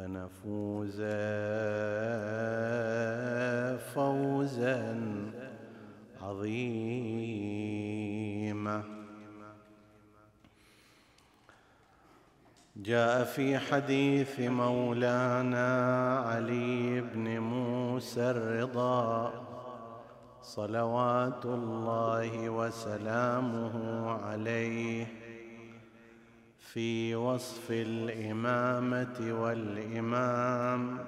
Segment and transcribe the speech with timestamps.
[0.00, 1.00] فنفوز
[3.94, 4.80] فوزا
[6.22, 6.70] عظيما.
[12.76, 15.68] جاء في حديث مولانا
[16.18, 19.32] علي بن موسى الرضا.
[20.42, 25.06] صلوات الله وسلامه عليه.
[26.72, 30.98] في وصف الإمامة والإمام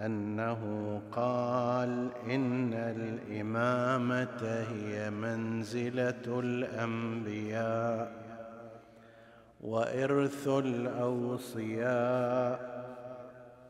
[0.00, 0.62] أنه
[1.12, 8.12] قال إن الإمامة هي منزلة الأنبياء
[9.60, 11.96] وإرث الأوصياء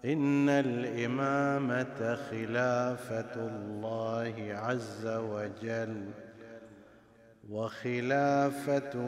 [0.05, 6.26] إن الإمامة خلافة الله عز وجل
[7.51, 9.01] وخلافة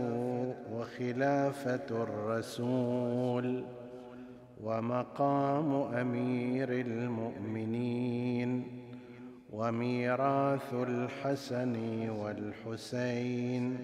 [0.73, 3.65] وخلافة الرسول
[4.65, 8.65] ومقام أمير المؤمنين
[9.53, 13.79] وميراث الحسن والحسين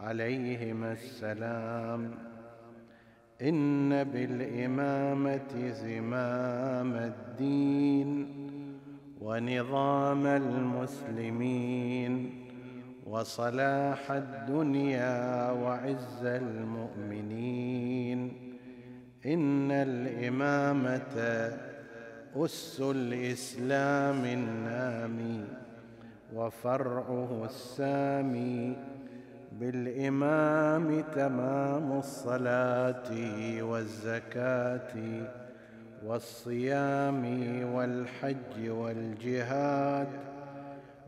[0.00, 2.10] عليهما السلام.
[3.42, 8.26] إن بالإمامة زمام الدين
[9.20, 12.39] ونظام المسلمين
[13.10, 18.20] وصلاح الدنيا وعز المؤمنين.
[19.26, 21.14] إن الإمامة
[22.36, 25.44] أس الإسلام النامي
[26.34, 28.76] وفرعه السامي
[29.52, 33.10] بالإمام تمام الصلاة
[33.62, 34.92] والزكاة
[36.06, 37.24] والصيام
[37.74, 40.29] والحج والجهاد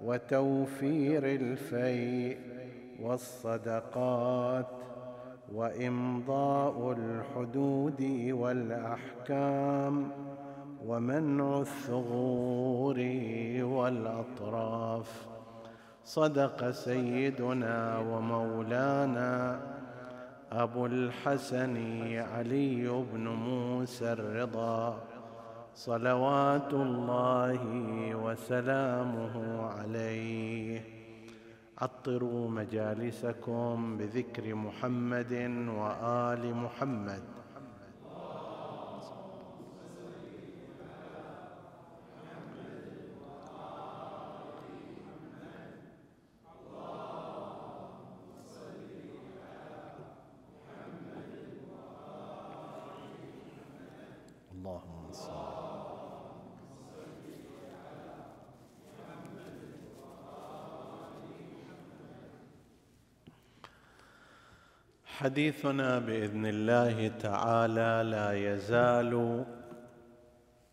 [0.04, 2.38] وتوفير الفيء
[3.02, 4.66] والصدقات
[5.54, 10.10] وإمضاء الحدود والأحكام
[10.86, 12.98] ومنع الثغور
[13.62, 15.26] والأطراف.
[16.04, 19.60] صدق سيدنا ومولانا
[20.52, 21.76] أبو الحسن
[22.16, 25.11] علي بن موسى الرضا.
[25.74, 27.60] صلوات الله
[28.16, 31.02] وسلامه عليه.
[31.78, 35.32] عطروا مجالسكم بذكر محمد
[35.68, 37.22] وآل محمد
[54.52, 55.62] اللهم صل
[65.22, 69.44] حديثنا بإذن الله تعالى لا يزال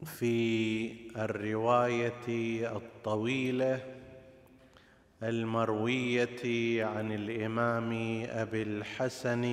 [0.05, 0.35] في
[1.17, 2.27] الرواية
[2.75, 3.79] الطويلة
[5.23, 6.43] المروية
[6.85, 7.91] عن الإمام
[8.29, 9.45] أبي الحسن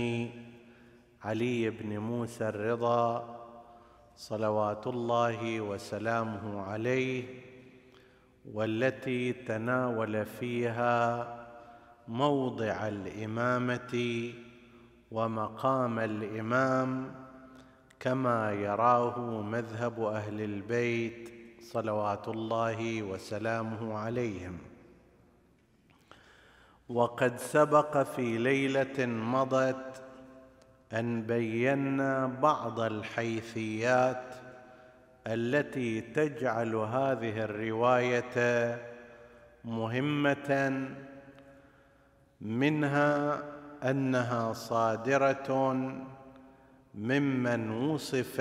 [1.23, 3.37] علي بن موسى الرضا
[4.16, 7.25] صلوات الله وسلامه عليه
[8.53, 11.27] والتي تناول فيها
[12.09, 14.33] موضع الإمامة
[15.11, 17.15] ومقام الإمام
[18.01, 24.59] كما يراه مذهب أهل البيت صلوات الله وسلامه عليهم.
[26.89, 30.03] وقد سبق في ليلة مضت
[30.93, 34.35] أن بينا بعض الحيثيات
[35.27, 38.79] التي تجعل هذه الرواية
[39.65, 40.89] مهمة
[42.41, 43.43] منها
[43.83, 45.73] أنها صادرة
[46.95, 48.41] ممن وصف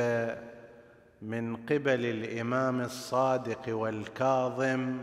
[1.22, 4.98] من قبل الإمام الصادق والكاظم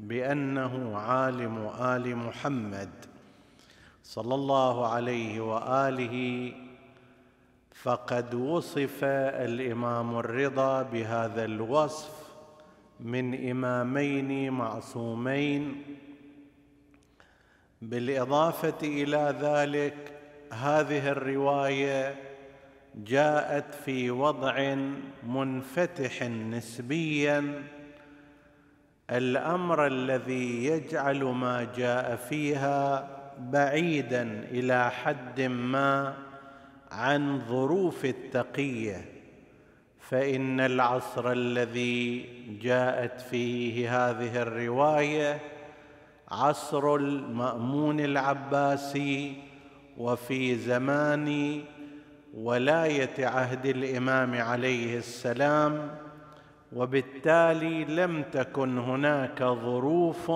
[0.00, 2.90] بأنه عالم آل محمد
[4.04, 6.52] صلى الله عليه وآله
[7.82, 12.10] فقد وصف الإمام الرضا بهذا الوصف
[13.00, 15.82] من إمامين معصومين
[17.82, 20.12] بالإضافة إلى ذلك
[20.52, 22.14] هذه الرواية
[22.94, 24.76] جاءت في وضع
[25.26, 27.62] منفتح نسبيا.
[29.10, 36.14] الأمر الذي يجعل ما جاء فيها بعيدا إلى حد ما
[36.90, 39.04] عن ظروف التقية
[40.00, 42.28] فإن العصر الذي
[42.62, 45.40] جاءت فيه هذه الرواية
[46.30, 49.36] عصر المأمون العباسي
[49.98, 51.60] وفي زمان
[52.34, 55.98] ولاية عهد الإمام عليه السلام
[56.72, 60.32] وبالتالي لم تكن هناك ظروف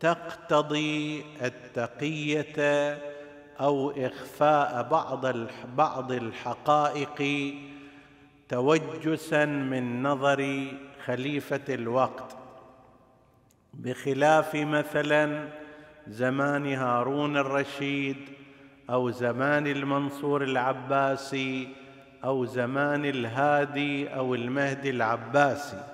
[0.00, 2.98] تقتضي التقية
[3.60, 5.26] أو إخفاء بعض
[5.76, 7.54] بعض الحقائق
[8.48, 10.66] توجسا من نظر
[11.04, 12.45] خليفة الوقت.
[13.78, 15.48] بخلاف مثلا
[16.08, 18.16] زمان هارون الرشيد
[18.90, 21.68] أو زمان المنصور العباسي
[22.24, 25.84] أو زمان الهادي أو المهدي العباسي.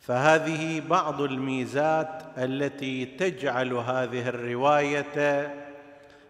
[0.00, 5.54] فهذه بعض الميزات التي تجعل هذه الرواية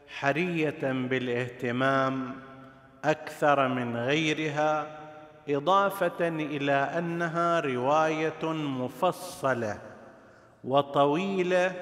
[0.09, 2.35] حرية بالاهتمام
[3.05, 4.87] أكثر من غيرها
[5.49, 9.92] إضافة إلى أنها رواية مفصلة.
[10.65, 11.73] وطويلة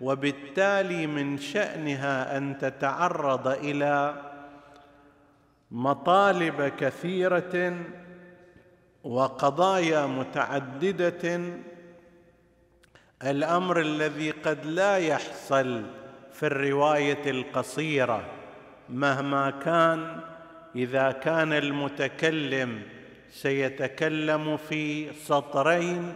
[0.00, 4.14] وبالتالي من شأنها أن تتعرض إلى
[5.70, 7.76] مطالب كثيرة
[9.04, 11.40] وقضايا متعددة.
[13.22, 15.82] الأمر الذي قد لا يحصل
[16.32, 18.24] في الرواية القصيرة
[18.88, 20.20] مهما كان
[20.76, 22.82] إذا كان المتكلم
[23.30, 26.14] سيتكلم في سطرين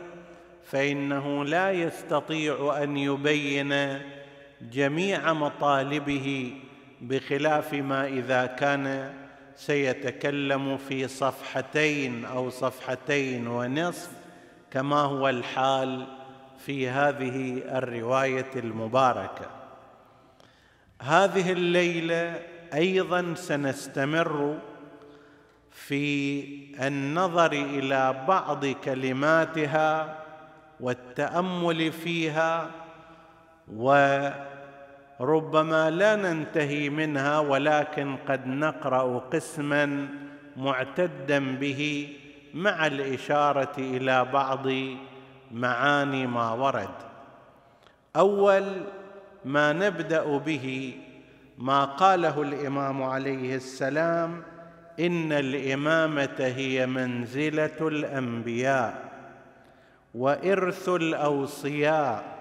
[0.71, 4.01] فإنه لا يستطيع أن يبين
[4.63, 6.53] جميع مطالبه
[7.01, 9.15] بخلاف ما إذا كان
[9.57, 14.11] سيتكلم في صفحتين أو صفحتين ونصف
[14.71, 16.07] كما هو الحال
[16.59, 19.51] في هذه الرواية المباركة.
[21.03, 22.43] هذه الليلة
[22.75, 24.59] أيضا سنستمر
[25.71, 26.45] في
[26.87, 30.19] النظر إلى بعض كلماتها
[30.81, 32.71] والتأمل فيها
[33.77, 34.31] وربما
[35.91, 40.09] لا ننتهي منها ولكن قد نقرأ قسما
[40.57, 42.13] معتدا به
[42.55, 44.67] مع الإشارة إلى بعض
[45.53, 46.95] معاني ما ورد.
[48.17, 48.65] أول
[49.45, 50.95] ما نبدأ به
[51.59, 54.43] ما قاله الإمام عليه السلام
[55.01, 59.08] إن الإمامة هي منزلة الأنبياء.
[60.15, 62.39] وإرث الأوصياء.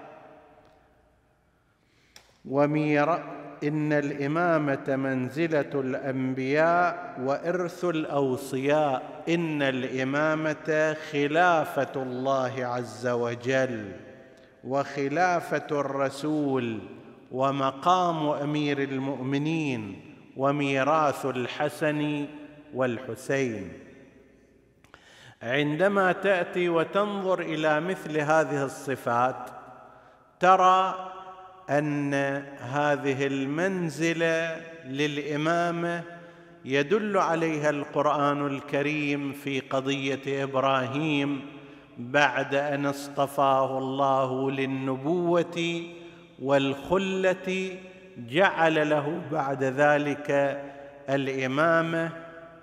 [2.44, 3.20] وميراث
[3.64, 9.24] إن الإمامة منزلة الأنبياء وإرث الأوصياء.
[9.28, 13.92] إن الإمامة خلافة الله عز وجل
[14.64, 16.78] وخلافة الرسول
[17.32, 20.00] ومقام أمير المؤمنين
[20.36, 22.26] وميراث الحسن
[22.74, 23.72] والحسين.
[25.42, 29.50] عندما تأتي وتنظر إلى مثل هذه الصفات
[30.40, 31.10] ترى
[31.70, 32.14] أن
[32.60, 36.02] هذه المنزلة للامامه
[36.64, 41.40] يدل عليها القرآن الكريم في قضية إبراهيم
[41.98, 45.82] بعد أن اصطفاه الله للنبوة
[46.42, 47.76] والخلة
[48.18, 50.60] جعل له بعد ذلك
[51.08, 52.10] الامامه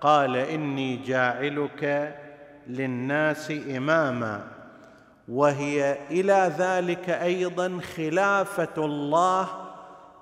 [0.02, 2.16] قال إني جاعلك
[2.68, 4.48] للناس إماما
[5.28, 9.48] وهي إلى ذلك أيضا خلافة الله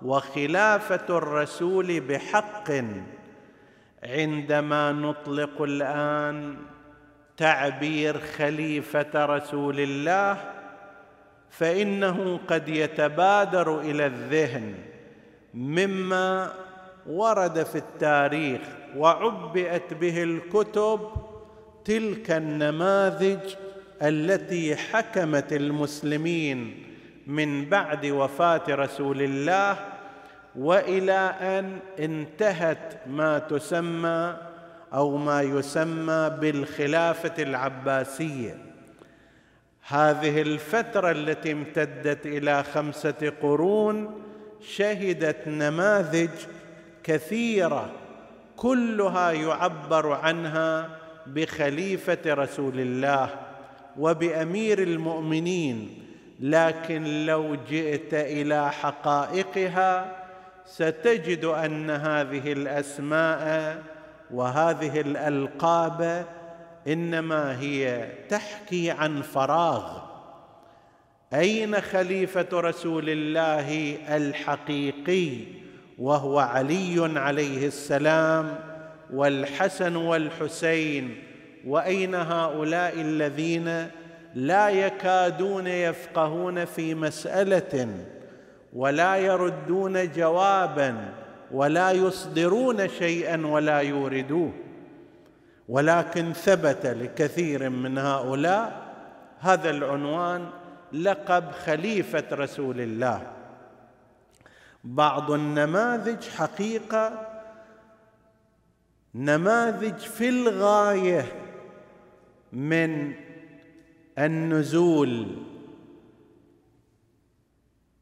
[0.01, 2.71] وخلافة الرسول بحق.
[4.03, 6.57] عندما نطلق الآن
[7.37, 10.37] تعبير خليفة رسول الله
[11.49, 14.75] فإنه قد يتبادر إلى الذهن
[15.53, 16.53] مما
[17.07, 18.61] ورد في التاريخ
[18.97, 20.99] وعبئت به الكتب
[21.85, 23.55] تلك النماذج
[24.01, 26.83] التي حكمت المسلمين
[27.27, 29.77] من بعد وفاة رسول الله
[30.55, 34.37] وإلى أن انتهت ما تسمى
[34.93, 38.57] أو ما يسمى بالخلافة العباسية.
[39.87, 44.21] هذه الفترة التي امتدت إلى خمسة قرون
[44.61, 46.29] شهدت نماذج
[47.03, 47.91] كثيرة
[48.55, 53.29] كلها يعبر عنها بخليفة رسول الله
[53.99, 55.99] وبأمير المؤمنين
[56.39, 60.15] لكن لو جئت إلى حقائقها
[60.65, 63.77] ستجد أن هذه الأسماء
[64.31, 66.25] وهذه الألقاب
[66.87, 70.01] إنما هي تحكي عن فراغ.
[71.33, 75.29] أين خليفة رسول الله الحقيقي
[75.99, 78.72] وهو علي عليه السلام؟
[79.13, 81.23] والحسن والحسين
[81.67, 83.87] وأين هؤلاء الذين
[84.35, 87.89] لا يكادون يفقهون في مسألة
[88.73, 91.13] ولا يردون جوابا
[91.51, 94.51] ولا يصدرون شيئا ولا يوردوه.
[95.69, 98.93] ولكن ثبت لكثير من هؤلاء
[99.39, 100.49] هذا العنوان
[100.93, 103.21] لقب خليفة رسول الله.
[104.83, 107.32] بعض النماذج حقيقة
[109.15, 111.25] نماذج في الغاية
[112.53, 113.13] من
[114.19, 115.27] النزول.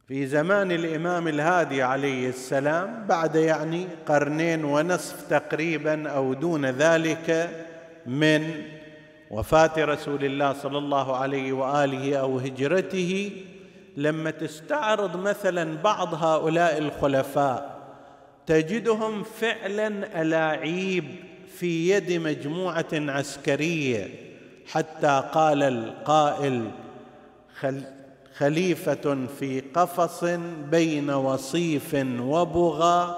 [0.07, 7.49] في زمان الإمام الهادي عليه السلام بعد يعني قرنين ونصف تقريبا أو دون ذلك
[8.05, 8.63] من
[9.31, 13.31] وفاة رسول الله صلى الله عليه وآله أو هجرته
[13.97, 17.70] لما تستعرض مثلا بعض هؤلاء الخلفاء
[18.47, 21.05] تجدهم فعلا ألاعيب
[21.57, 24.31] في يد مجموعة عسكرية.
[24.67, 26.71] حتى قال القائل
[28.37, 30.23] خليفة في قفص
[30.71, 33.15] بين وصيف وبغى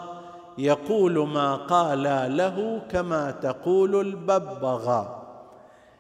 [0.58, 2.04] يقول ما قال
[2.38, 5.24] له كما تقول الببغاء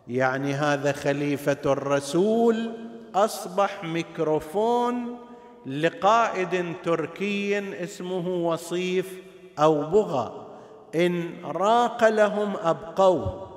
[0.07, 2.71] يعني هذا خليفة الرسول
[3.15, 5.17] أصبح ميكروفون
[5.65, 9.21] لقائد تركي اسمه وصيف
[9.59, 10.47] أو بغى.
[10.95, 13.49] إن راق لهم أبقوه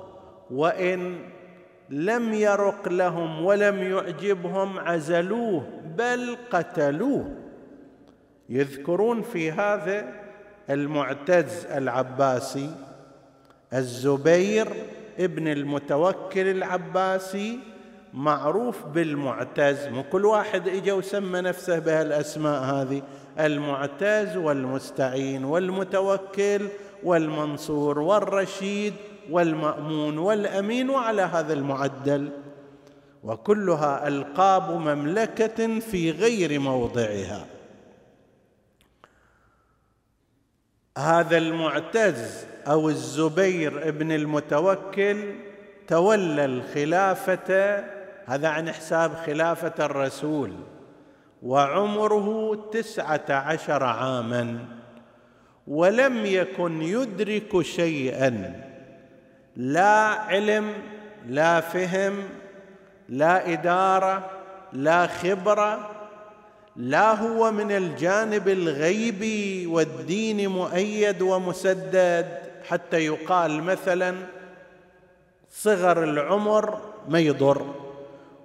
[0.51, 1.19] وإن
[1.89, 7.35] لم يرق لهم ولم يعجبهم عزلوه بل قتلوه.
[8.49, 10.13] يذكرون في هذا
[10.69, 12.71] المعتز العباسي
[13.73, 14.67] الزبير
[15.19, 17.59] ابن المتوكل العباسي
[18.13, 19.87] معروف بالمعتز.
[19.87, 23.01] مو كل واحد اجى وسمى نفسه بهالأسماء هذه.
[23.39, 26.67] المعتز والمستعين والمتوكل
[27.03, 28.93] والمنصور والرشيد
[29.29, 32.29] والمأمون والأمين وعلى هذا المعدل.
[33.23, 37.45] وكلها ألقاب مملكة في غير موضعها.
[40.97, 45.35] هذا المعتز أو الزبير ابن المتوكل
[45.87, 47.83] تولى الخلافة
[48.27, 50.53] هذا عن حساب خلافة الرسول
[51.43, 54.65] وعمره تسعة عشر عاما
[55.67, 58.61] ولم يكن يدرك شيئا
[59.55, 60.73] لا علم
[61.27, 62.23] لا فهم
[63.09, 64.29] لا إدارة
[64.73, 65.89] لا خبرة
[66.75, 74.15] لا هو من الجانب الغيبي والدين مؤيد ومسدد حتى يقال مثلا
[75.51, 77.86] صغر العمر ما يضر.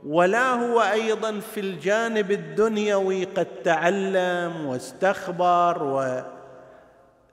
[0.07, 5.83] ولا هو أيضا في الجانب الدنيوي قد تعلم واستخبر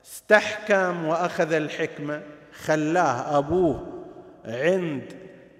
[0.03, 2.21] واستحكم وأخذ الحكمة.
[2.63, 3.87] خلاه أبوه
[4.45, 5.13] عند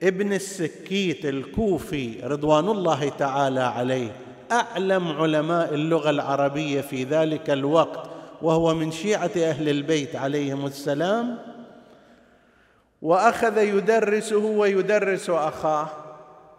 [0.04, 4.12] ابن السكيت الكوفي رضوان الله تعالى عليه.
[4.51, 8.10] أعلم علماء اللغة العربية في ذلك الوقت
[8.42, 11.38] وهو من شيعة أهل البيت عليهم السلام.
[13.01, 15.89] وأخذ يدرسه ويدرس أخاه.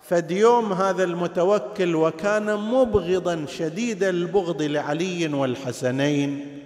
[0.02, 6.60] فديوم هذا المتوكل وكان مبغضا شديد البغض لعلي والحسنين.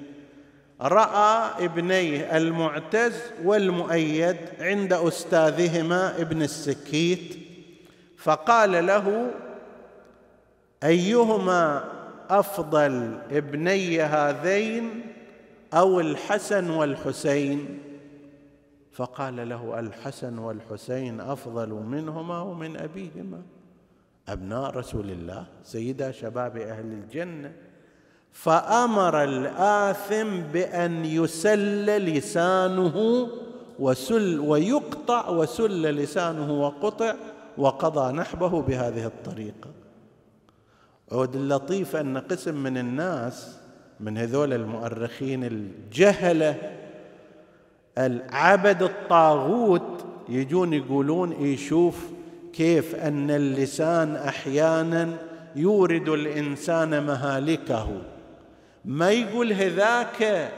[0.80, 3.14] رأى ابنيه المعتز
[3.44, 7.36] والمؤيد عند أستاذهما ابن السكيت
[8.18, 9.30] فقال له
[10.84, 11.84] أيهما
[12.30, 15.02] أفضل ابني هذين
[15.74, 17.78] أو الحسن والحسين؟
[18.94, 23.42] فقال له الحسن والحسين أفضل منهما ومن أبيهما.
[24.28, 27.52] أبناء رسول الله سيدا شباب أهل الجنة.
[28.32, 33.28] فأمر الآثم بأن يسل لسانه
[33.78, 37.14] وسل ويقطع وسل لسانه وقطع
[37.58, 39.70] وقضى نحبه بهذه الطريقة.
[41.12, 43.58] عود اللطيف أن قسم من الناس
[44.00, 46.83] من هذول المؤرخين الجهلة
[47.98, 51.96] العبد الطاغوت يجون يقولون يشوف
[52.52, 55.16] كيف أن اللسان أحيانا
[55.56, 58.02] يورد الإنسان مهالكه.
[58.84, 60.50] ما يقول هذاك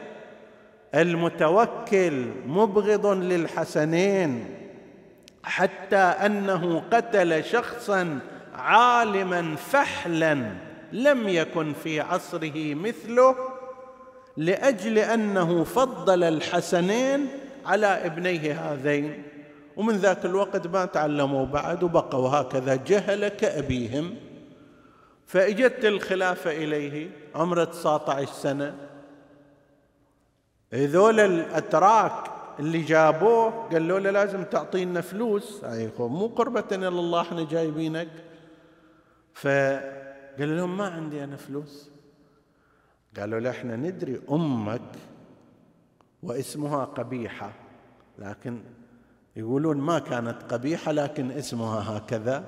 [0.94, 4.44] المتوكل مبغض للحسنين
[5.42, 8.18] حتى أنه قتل شخصا
[8.54, 10.50] عالما فحلا
[10.92, 13.55] لم يكن في عصره مثله.
[14.36, 17.28] لأجل أنه فضل الحسنين
[17.66, 19.22] على ابنيه هذين.
[19.76, 24.14] ومن ذاك الوقت ما تعلموا بعد وبقوا هكذا جهل كأبيهم.
[25.26, 28.74] فإجت الخلافة إليه عمره 19 سنة.
[30.72, 35.64] هذول الأتراك اللي جابوه قالوا له لازم تعطينا فلوس.
[35.98, 38.08] مو قربة إلى الله إحنا جايبينك.
[39.34, 41.90] فقال لهم ما عندي أنا فلوس.
[43.18, 44.82] قالوا له إحنا ندري أمك
[46.22, 47.52] واسمها قبيحة
[48.18, 48.60] لكن
[49.36, 52.44] يقولون ما كانت قبيحة لكن اسمها هكذا.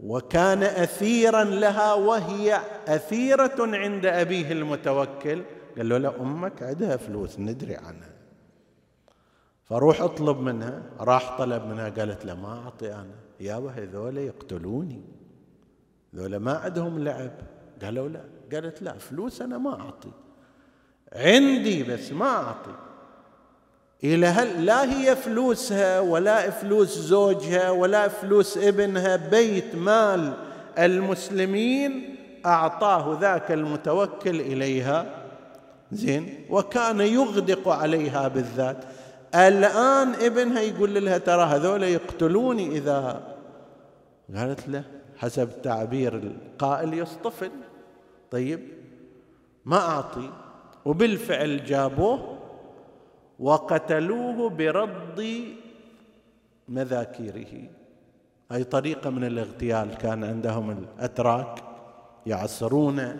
[0.00, 5.42] وكان أثيرا لها وهي أثيرة عند أبيه المتوكل.
[5.76, 8.12] قال له لا أمك عندها فلوس ندري عنها.
[9.64, 15.02] فروح اطلب منها راح طلب منها قالت له ما أعطي أنا يابا هذول يقتلوني.
[16.14, 17.32] ذولا ما عندهم لعب.
[17.82, 18.24] قالوا لا.
[18.54, 20.10] قالت لا فلوس أنا ما أعطي.
[21.12, 22.74] عندي بس ما أعطي.
[24.04, 30.34] إلى هل لا هي فلوسها ولا فلوس زوجها ولا فلوس ابنها بيت مال
[30.78, 32.16] المسلمين
[32.46, 35.06] أعطاه ذاك المتوكل إليها؟
[35.92, 38.84] زين وكان يغدق عليها بالذات.
[39.34, 43.22] الآن ابنها يقول لها ترى هذول يقتلوني إذا
[44.36, 44.84] قالت له
[45.16, 47.50] حسب تعبير القائل يصطفل.
[48.32, 48.60] طيب
[49.64, 50.30] ما أعطي.
[50.84, 52.38] وبالفعل جابوه
[53.38, 55.44] وقتلوه برد
[56.68, 57.68] مذاكيره.
[58.52, 61.64] هذه طريقة من الاغتيال كان عندهم الأتراك
[62.26, 63.16] يعصرون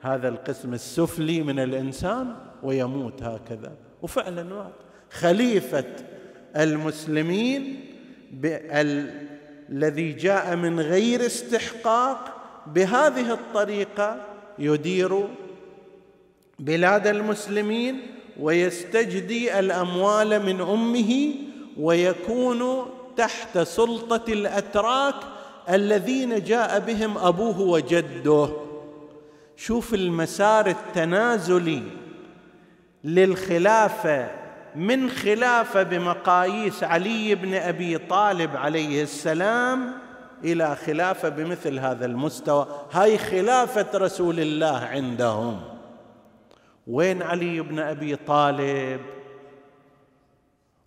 [0.00, 3.72] هذا القسم السفلي من الإنسان ويموت هكذا.
[4.02, 4.70] وفعلا
[5.10, 5.84] خليفة
[6.56, 7.84] المسلمين
[9.70, 12.36] الذي جاء من غير استحقاق
[12.66, 14.29] بهذه الطريقة
[14.60, 15.28] يدير
[16.58, 18.00] بلاد المسلمين
[18.40, 21.34] ويستجدي الأموال من أمه
[21.76, 25.14] ويكون تحت سلطة الأتراك
[25.70, 28.48] الذين جاء بهم أبوه وجده.
[29.56, 31.82] شوف المسار التنازلي
[33.04, 34.30] للخلافة
[34.76, 39.92] من خلافة بمقاييس علي بن أبي طالب عليه السلام
[40.44, 42.66] إلى خلافة بمثل هذا المستوى.
[42.92, 45.60] هاي خلافة رسول الله عندهم.
[46.86, 49.00] وين علي بن أبي طالب؟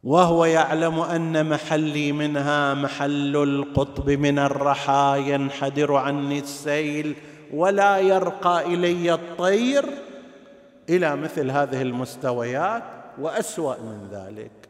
[0.03, 7.15] وهو يعلم أن محلي منها محل القطب من الرحى ينحدر عني السيل
[7.53, 9.85] ولا يرقى إلي الطير
[10.89, 12.83] إلى مثل هذه المستويات
[13.19, 14.62] وأسوأ من ذلك.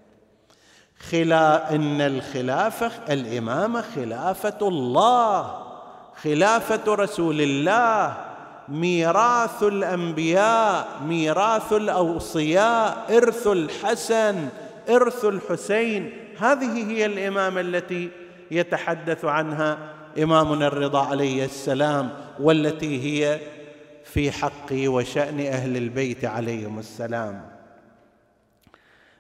[1.12, 5.64] خلا إن الخلافه الامامه خلافة الله
[6.24, 8.18] خلافة رسول الله
[8.70, 14.48] ميراث الأنبياء ميراث الأوصياء إرث الحسن
[14.90, 18.10] إرث الحسين هذه هي الامامه التي
[18.52, 19.78] يتحدث عنها
[20.24, 23.40] إمامنا الرضا عليه السلام والتي هي
[24.04, 27.53] في حق وشأن أهل البيت عليهم السلام.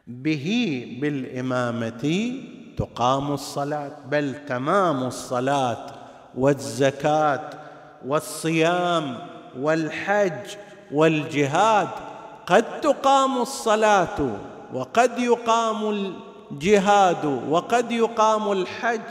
[0.08, 2.34] به بالإمامة
[2.78, 5.86] تقام الصلاة بل تمام الصلاة
[6.38, 7.50] والزكاة
[8.08, 9.18] والصيام
[9.60, 10.56] والحج
[10.92, 11.88] والجهاد.
[12.48, 14.38] قد تقام الصلاة
[14.74, 15.89] وقد يقام
[16.52, 19.02] الجهاد وقد يقام الحج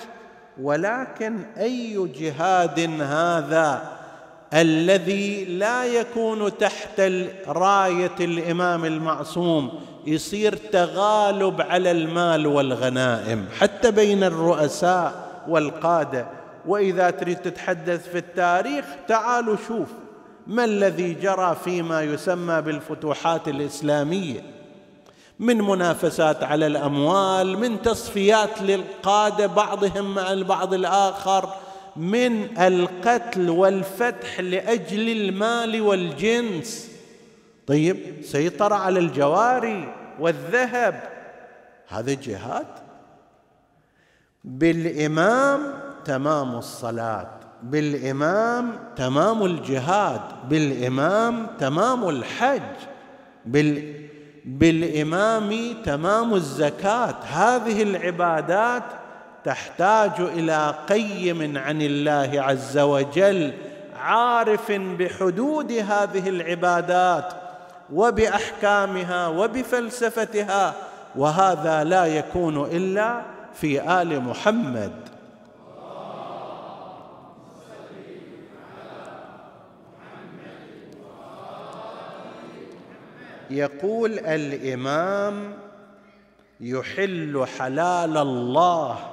[0.60, 4.01] ولكن أي جهاد هذا
[4.54, 7.00] الذي لا يكون تحت
[7.48, 16.26] راية الإمام المعصوم يصير تغالب على المال والغنائم حتى بين الرؤساء والقادة.
[16.66, 19.88] وإذا تريد تتحدث في التاريخ تعالوا شوف
[20.46, 24.40] ما الذي جرى فيما يسمى بالفتوحات الإسلامية.
[25.38, 31.48] من منافسات على الأموال من تصفيات للقادة بعضهم مع البعض الآخر.
[31.96, 36.90] من القتل والفتح لأجل المال والجنس.
[37.66, 41.02] طيب سيطر على الجواري والذهب.
[41.88, 42.66] هذا جهاد؟
[44.44, 45.60] بالإمام
[46.04, 47.30] تمام الصلاة
[47.62, 52.62] بالإمام تمام الجهاد بالإمام تمام الحج
[53.46, 54.02] بال
[54.44, 57.14] بالإمام تمام الزكاة.
[57.22, 58.82] هذه العبادات
[59.44, 63.52] تحتاج إلى قيم عن الله عز وجل
[63.96, 67.32] عارف بحدود هذه العبادات
[67.92, 70.74] وبأحكامها وبفلسفتها
[71.16, 73.22] وهذا لا يكون إلا
[73.54, 74.92] في آل محمد.
[83.50, 85.54] يقول الإمام
[86.60, 89.11] يحل حلال الله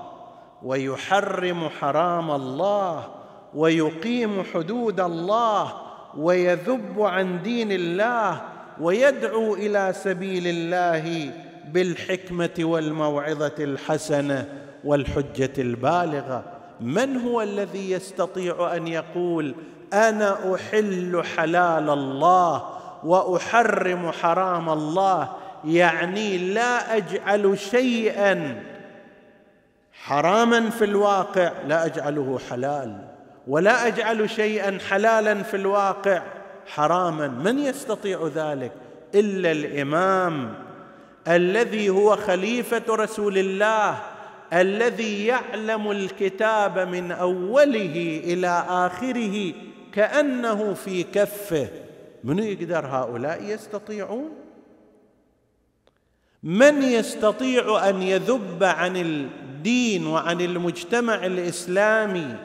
[0.63, 3.07] ويحرم حرام الله
[3.55, 5.73] ويقيم حدود الله
[6.17, 8.41] ويذب عن دين الله
[8.81, 11.31] ويدعو إلى سبيل الله
[11.71, 14.45] بالحكمة والموعظة الحسنة
[14.83, 16.43] والحجة البالغة.
[16.81, 19.55] من هو الذي يستطيع أن يقول
[19.93, 22.63] أنا أحل حلال الله
[23.03, 25.29] وأحرم حرام الله؟
[25.65, 28.63] يعني لا أجعل شيئا
[30.03, 33.07] حراما في الواقع لا أجعله حلال
[33.47, 36.21] ولا أجعل شيئا حلالا في الواقع
[36.67, 37.27] حراما.
[37.27, 38.71] من يستطيع ذلك؟
[39.15, 40.53] إلا الإمام
[41.27, 43.97] الذي هو خليفة رسول الله
[44.53, 49.53] الذي يعلم الكتاب من أوله إلى آخره
[49.93, 51.67] كأنه في كفه.
[52.23, 54.31] من يقدر هؤلاء يستطيعون؟
[56.43, 62.35] من يستطيع أن يذب عن الدين وعن المجتمع الإسلامي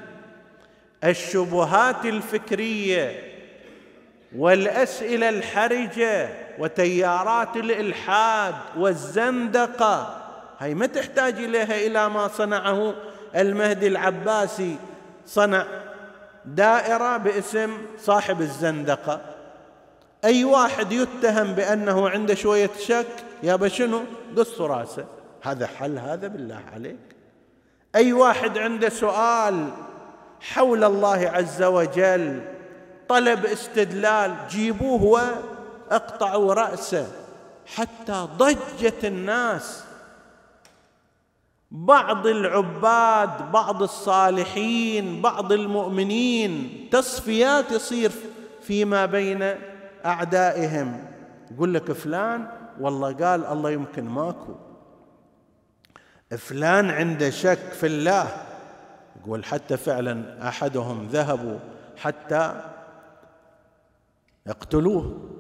[1.05, 3.35] الشبهات الفكرية
[4.37, 6.29] والأسئلة الحرجة
[6.59, 10.21] وتيارات الإلحاد والزندقة؟
[10.59, 12.95] هي ما تحتاج إليها إلى ما صنعه
[13.37, 14.77] المهدي العباسي.
[15.27, 15.67] صنع
[16.45, 19.21] دائرة باسم صاحب الزندقة.
[20.25, 23.07] أي واحد يتهم بأنه عنده شوية شك
[23.45, 24.01] يا شنو؟
[24.37, 25.05] قص راسه.
[25.43, 27.07] هذا حل هذا بالله عليك.
[27.95, 29.69] أي واحد عنده سؤال
[30.41, 32.43] حول الله عز وجل
[33.09, 37.07] طلب استدلال جيبوه وأقطعوا رأسه.
[37.67, 39.85] حتى ضجت الناس
[41.71, 48.11] بعض العباد بعض الصالحين بعض المؤمنين تصفيات تصير
[48.63, 49.55] فيما بين
[50.05, 51.05] أعدائهم.
[51.51, 52.47] يقول لك فلان
[52.81, 54.55] والله قال الله يمكن ماكو.
[56.39, 58.29] فلان عنده شك في الله.
[59.21, 61.59] يقول حتى فعلا أحدهم ذهبوا
[61.97, 62.61] حتى
[64.47, 65.31] يقتلوه.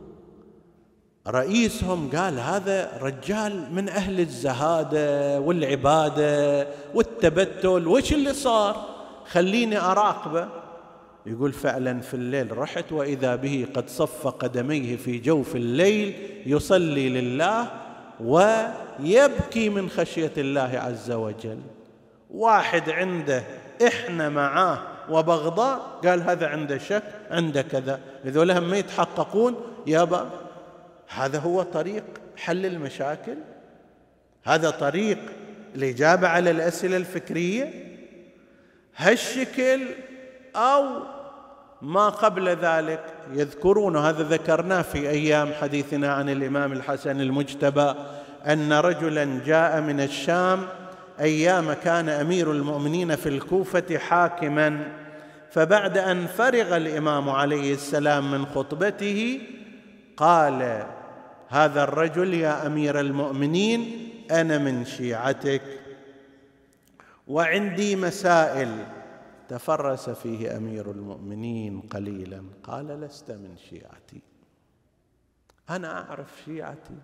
[1.28, 7.88] رئيسهم قال هذا رجال من أهل الزهادة والعبادة والتبتل.
[7.88, 8.86] وش اللي صار؟
[9.26, 10.63] خليني أراقبه.
[11.26, 16.14] يقول فعلا في الليل رحت وإذا به قد صف قدميه في جوف الليل
[16.46, 17.70] يصلي لله
[18.20, 21.58] ويبكي من خشية الله عز وجل.
[22.30, 23.42] واحد عنده
[23.86, 24.78] إحنا معاه
[25.10, 28.00] وبغضاء قال هذا عنده شك عنده كذا.
[28.24, 29.54] هذول هم ما يتحققون
[29.86, 30.30] يابا
[31.08, 32.04] هذا هو طريق
[32.36, 33.36] حل المشاكل؟
[34.44, 35.18] هذا طريق
[35.74, 37.70] الإجابة على الأسئلة الفكرية؟
[38.96, 39.80] هالشكل
[40.56, 40.84] أو
[41.82, 43.00] ما قبل ذلك
[43.32, 47.94] يذكرون هذا ذكرناه في أيام حديثنا عن الإمام الحسن المجتبى
[48.46, 50.66] أن رجلا جاء من الشام
[51.20, 54.86] أيام كان أمير المؤمنين في الكوفة حاكما
[55.50, 59.40] فبعد أن فرغ الإمام عليه السلام من خطبته
[60.16, 60.86] قال
[61.48, 65.62] هذا الرجل يا أمير المؤمنين أنا من شيعتك
[67.28, 68.68] وعندي مسائل
[69.48, 72.42] تفرس فيه أمير المؤمنين قليلا.
[72.62, 74.20] قال لست من شيعتي.
[75.70, 76.94] أنا أعرف شيعتي.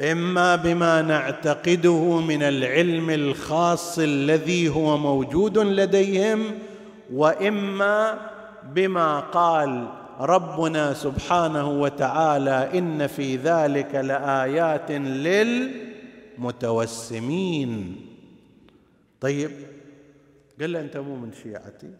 [0.00, 6.58] إما بما نعتقده من العلم الخاص الذي هو موجود لديهم
[7.12, 8.30] وإما
[8.74, 9.88] بما قال
[10.20, 14.90] ربنا سبحانه وتعالى إن في ذلك لآيات
[16.38, 18.00] للمتوسمين.
[19.20, 19.50] طيب
[20.60, 21.90] قال له أنت مو من شيعتي.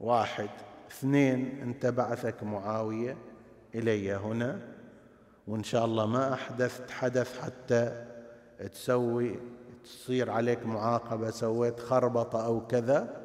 [0.00, 0.48] واحد.
[0.90, 3.16] اثنين أنت بعثك معاوية
[3.74, 4.60] إلي هنا
[5.46, 8.04] وإن شاء الله ما أحدثت حدث حتى
[8.72, 9.38] تسوي
[9.84, 13.22] تصير عليك معاقبة سويت خربطة أو كذا.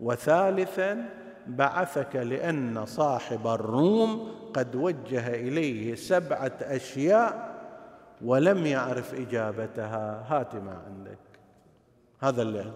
[0.00, 1.08] وثالثا
[1.46, 7.50] بعثك لأن صاحب الروم قد وجه إليه سبعة أشياء
[8.24, 10.24] ولم يعرف إجابتها.
[10.28, 11.18] هات ما عندك.
[12.20, 12.72] هذا اللي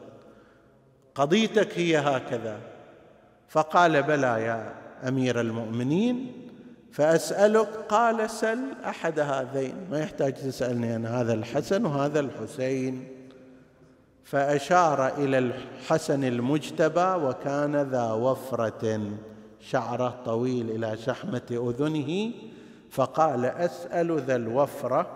[1.14, 2.56] قضيتك هي هكذا.
[3.48, 4.72] فقال بلى يا
[5.08, 6.32] أمير المؤمنين
[6.92, 9.74] فأسألك قال سل أحد هذين.
[9.90, 13.08] ما يحتاج تسألني أنا هذا الحسن وهذا الحسين.
[14.24, 19.00] فأشار إلى الحسن المجتبى وكان ذا وفرة
[19.60, 22.32] شعره طويل إلى شحمة أذنه.
[22.90, 25.06] فقال أسأل ذا الوفرة.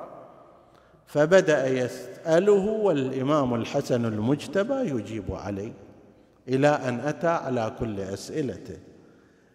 [1.06, 5.72] فبدأ يسأله والإمام الحسن المجتبى يجيب عليه.
[6.48, 8.78] إلى أن أتى على كل أسئلته.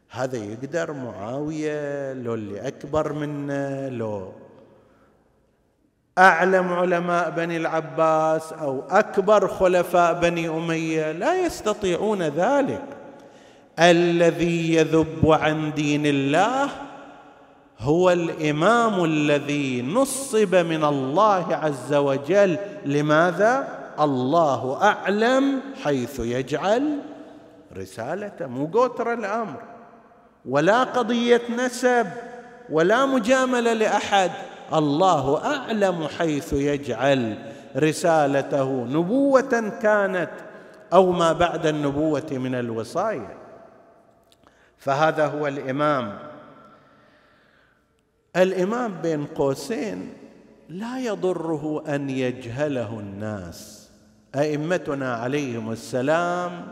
[0.10, 4.32] هذا يقدر معاوية لو اللي أكبر منه لو
[6.17, 12.84] أعلم علماء بني العباس أو أكبر خلفاء بني أمية لا يستطيعون ذلك.
[13.79, 16.69] الذي يذب عن دين الله
[17.79, 22.58] هو الإمام الذي نصب من الله عز وجل.
[22.86, 26.99] لماذا؟ الله أعلم حيث يجعل
[27.77, 28.47] رسالته.
[28.47, 29.62] مو قوتر الأمر
[30.45, 32.08] ولا قضية نسب
[32.69, 34.32] ولا مجاملة لأحد.
[34.73, 37.38] الله أعلم حيث يجعل
[37.77, 38.84] رسالته.
[38.84, 40.32] نبوة كانت
[40.93, 43.38] أو ما بعد النبوة من الوصايا.
[44.77, 46.19] فهذا هو الإمام.
[48.36, 50.13] الإمام بين قوسين
[50.69, 53.83] لا يضره أن يجهله الناس.
[54.36, 56.67] أئمتنا عليهم السلام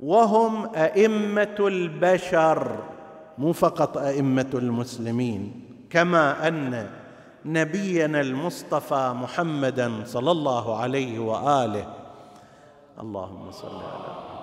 [0.00, 2.76] وهم أئمة البشر
[3.38, 6.90] مو فقط أئمة المسلمين كما أن
[7.44, 11.86] نبينا المصطفى محمدا صلى الله عليه وآله.
[13.00, 14.33] اللهم صل على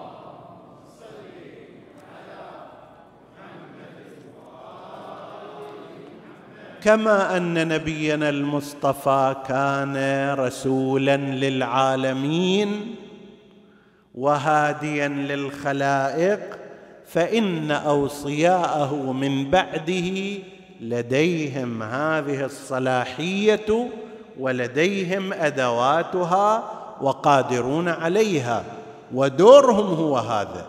[6.84, 9.96] كما أن نبينا المصطفى كان
[10.39, 12.96] رسولا للعالمين
[14.15, 16.39] وهاديا للخلائق
[17.06, 20.39] فإن أوصياءه من بعده
[20.82, 23.89] لديهم هذه الصلاحية
[24.39, 26.63] ولديهم أدواتها
[27.02, 28.63] وقادرون عليها
[29.13, 30.65] ودورهم هو هذا.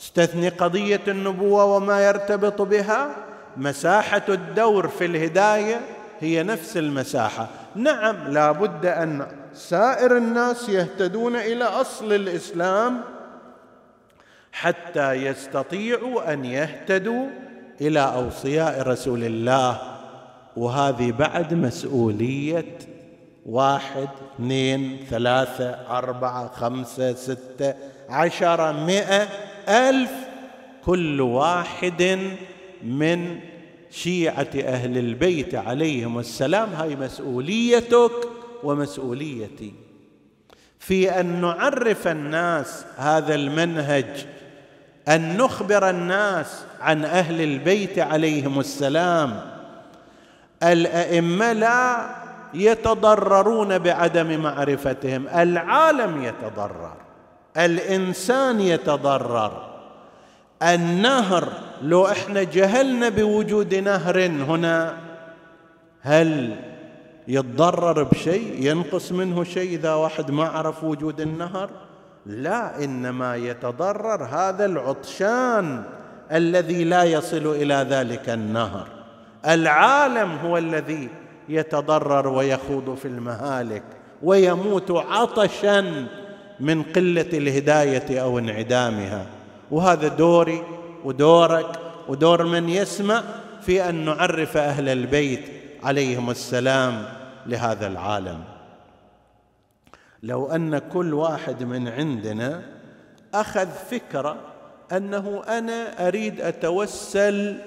[0.00, 3.25] استثني قضية النبوة وما يرتبط بها؟
[3.56, 5.80] مساحة الدور في الهداية
[6.20, 7.48] هي نفس المساحة.
[7.74, 13.00] نعم لا بد أن سائر الناس يهتدون إلى أصل الإسلام
[14.52, 17.26] حتى يستطيعوا أن يهتدوا
[17.80, 19.78] إلى أوصياء رسول الله.
[20.56, 22.78] وهذه بعد مسؤولية
[23.46, 27.74] واحد اثنين ثلاثة أربعة خمسة ستة
[28.08, 29.28] عشرة مئة
[29.68, 30.10] ألف
[30.84, 32.20] كل واحد
[32.84, 33.40] من
[33.90, 36.72] شيعة أهل البيت عليهم السلام.
[36.72, 38.12] هاي مسؤوليتك
[38.62, 39.72] ومسؤوليتي.
[40.78, 44.26] في أن نعرف الناس هذا المنهج
[45.08, 49.40] أن نخبر الناس عن أهل البيت عليهم السلام.
[50.62, 52.10] الأئمة لا
[52.54, 56.96] يتضررون بعدم معرفتهم العالم يتضرر
[57.56, 59.66] الإنسان يتضرر
[60.62, 61.48] النهر
[61.82, 64.96] لو إحنا جهلنا بوجود نهر هنا
[66.00, 66.56] هل
[67.28, 71.70] يتضرر بشيء ينقص منه شيء إذا واحد ما عرف وجود النهر؟
[72.26, 75.82] لا إنما يتضرر هذا العطشان
[76.32, 78.86] الذي لا يصل إلى ذلك النهر.
[79.46, 81.08] العالم هو الذي
[81.48, 83.82] يتضرر ويخوض في المهالك
[84.22, 86.06] ويموت عطشا
[86.60, 89.26] من قلة الهداية أو انعدامها.
[89.70, 90.62] وهذا دوري
[91.06, 93.22] ودورك ودور من يسمع
[93.62, 95.44] في أن نعرف أهل البيت
[95.82, 97.08] عليهم السلام
[97.46, 98.44] لهذا العالم.
[100.22, 102.62] لو أن كل واحد من عندنا
[103.34, 104.36] أخذ فكرة
[104.92, 107.58] أنه أنا أريد أتوسل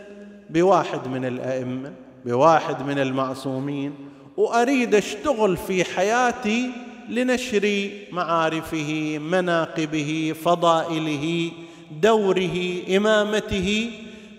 [0.50, 1.94] بواحد من الأئمة
[2.26, 3.96] بواحد من المعصومين
[4.38, 6.72] وأريد أشتغل في حياتي
[7.10, 11.52] لنشر معارفه مناقبه فضائله
[11.92, 13.92] دوره إمامته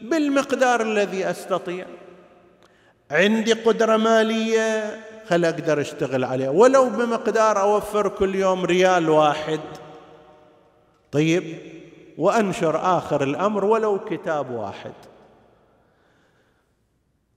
[0.02, 1.86] بالمقدار الذي أستطيع.
[3.10, 9.60] عندي قدرة مالية خل أقدر أشتغل عليها؟ ولو بمقدار أوفر كل يوم ريال واحد.
[11.12, 11.58] طيب
[12.18, 14.92] وأنشر آخر الأمر ولو كتاب واحد.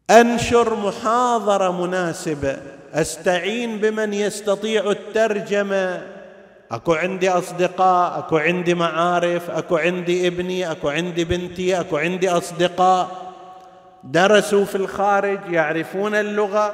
[0.10, 2.58] أنشر محاضرة مناسبة.
[2.94, 6.13] أستعين بمن يستطيع الترجمة.
[6.74, 13.34] أكو عندي أصدقاء أكو عندي معارف أكو عندي ابني أكو عندي بنتي أكو عندي أصدقاء.
[14.04, 16.74] درسوا في الخارج يعرفون اللغة.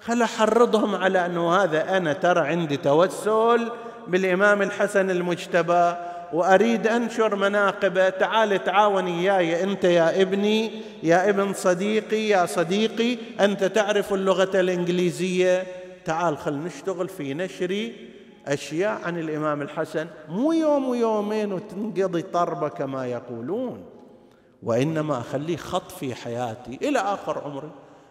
[0.00, 3.68] خل أحرضهم على أنه هذا أنا ترى عندي توسل
[4.08, 5.94] بالإمام الحسن المجتبى
[6.32, 8.08] وأريد أنشر مناقبة.
[8.08, 10.70] تعال تعاون إياي أنت يا ابني
[11.02, 13.16] يا ابن صديقي يا صديقي.
[13.40, 15.66] أنت تعرف اللغة الإنجليزية.
[16.04, 17.90] تعال خل نشتغل في نشر
[18.48, 23.84] أشياء عن الإمام الحسن مو يوم ويومين وتنقضي طربة كما يقولون.
[24.62, 27.70] وإنما أخليه خط في حياتي إلى آخر عمري.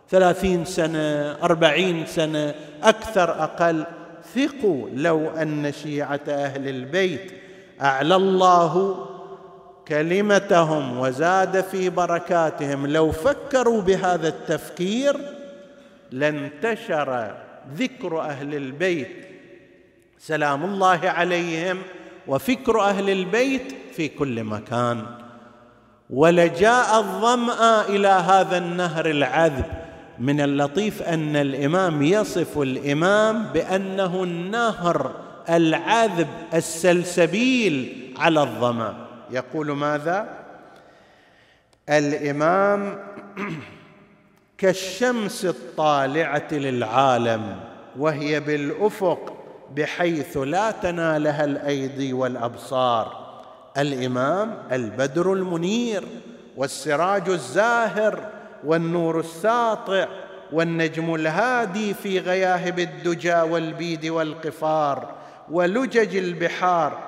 [0.10, 3.86] ثلاثين سنة أربعين سنة أكثر أقل.
[4.36, 7.32] ثقوا لو أن شيعة أهل البيت
[7.82, 9.06] أعلى الله
[9.88, 12.88] كلمتهم وزاد في بركاتهم.
[12.88, 15.17] لو فكروا بهذا التفكير
[16.12, 17.36] لانتشر
[17.76, 19.28] ذكر أهل البيت
[20.19, 21.77] سلام الله عليهم
[22.27, 25.06] وفكر أهل البيت في كل مكان.
[26.10, 29.65] ولجاء الظمأ إلى هذا النهر العذب
[30.19, 35.15] من اللطيف أن الإمام يصف الإمام بأنه النهر
[35.49, 39.08] العذب السلسبيل على الظمأ.
[39.32, 40.30] يقول ماذا؟
[41.89, 42.99] الإمام
[44.58, 47.60] كالشمس الطالعة للعالم
[47.97, 49.37] وهي بالأفق
[49.75, 53.27] بحيث لا تنالها الأيدي والأبصار.
[53.77, 56.03] الإمام البدر المنير
[56.58, 58.19] والسراج الزاهر
[58.65, 60.08] والنور الساطع
[60.51, 65.15] والنجم الهادي في غياهب الدجى والبيد والقفار
[65.51, 66.99] ولجج البحار.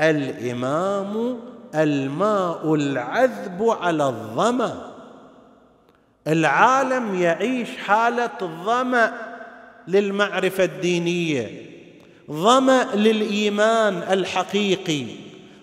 [0.00, 1.40] الإمام
[1.74, 4.90] الماء العذب على الظمأ.
[6.26, 9.12] العالم يعيش حالة ظما
[9.88, 11.69] للمعرفة الدينية.
[12.32, 15.06] ظمأ للإيمان الحقيقي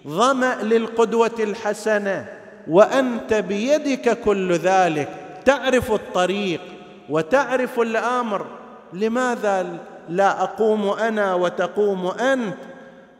[0.08, 2.26] ظمأ للقدوة الحسنة
[2.68, 5.10] وأنت بيدك كل ذلك
[5.46, 6.62] تعرف الطريق
[7.10, 8.46] وتعرف الأمر.
[8.94, 9.68] لماذا
[10.10, 12.58] لا أقوم أنا وتقوم أنت؟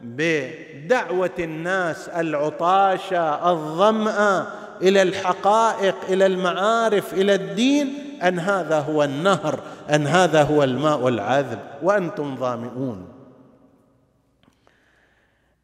[0.02, 4.46] بدعوة الناس العطاشة الظمأ
[4.82, 7.92] إلى الحقائق إلى المعارف إلى الدين.
[8.22, 9.60] أن هذا هو النهر
[9.94, 13.17] أن هذا هو الماء العذب وأنتم ظامئون.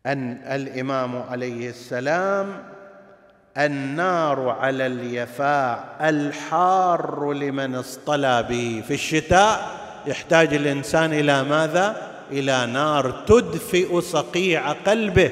[0.07, 2.63] أن الإمام عليه السلام
[3.59, 9.81] النار على اليفاع الحار لمن اصطلى به في الشتاء.
[10.07, 11.97] يحتاج الإنسان إلى ماذا؟
[12.31, 15.31] إلى نار تدفئ صقيع قلبه.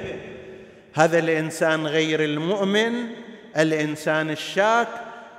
[0.95, 2.93] هذا الإنسان غير المؤمن.
[3.57, 4.89] الإنسان الشاك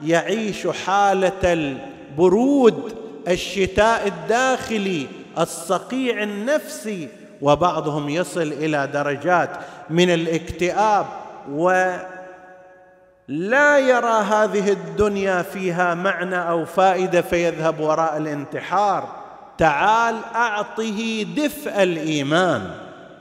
[0.06, 7.08] يعيش حالة البرود الشتاء الداخلي الصقيع النفسي
[7.44, 9.50] وبعضهم يصل إلى درجات
[9.90, 11.06] من الاكتئاب
[11.52, 12.08] ولا
[13.80, 19.24] يرى هذه الدنيا فيها معنى أو فائدة فيذهب وراء الانتحار.
[19.58, 22.72] تعال أعطه دفء الإيمان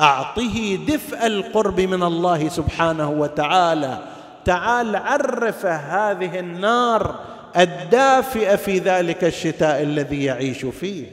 [0.00, 3.98] أعطه دفء القرب من الله سبحانه وتعالى.
[4.44, 7.14] تعال عرفه هذه النار
[7.56, 11.06] الدافئة في ذلك الشتاء الذي يعيش فيه.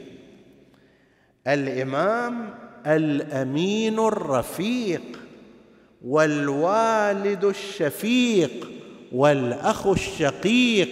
[1.46, 2.50] الإمام
[2.86, 5.02] الأمين الرفيق
[6.06, 8.70] والوالد الشفيق
[9.12, 10.88] والأخ الشقيق.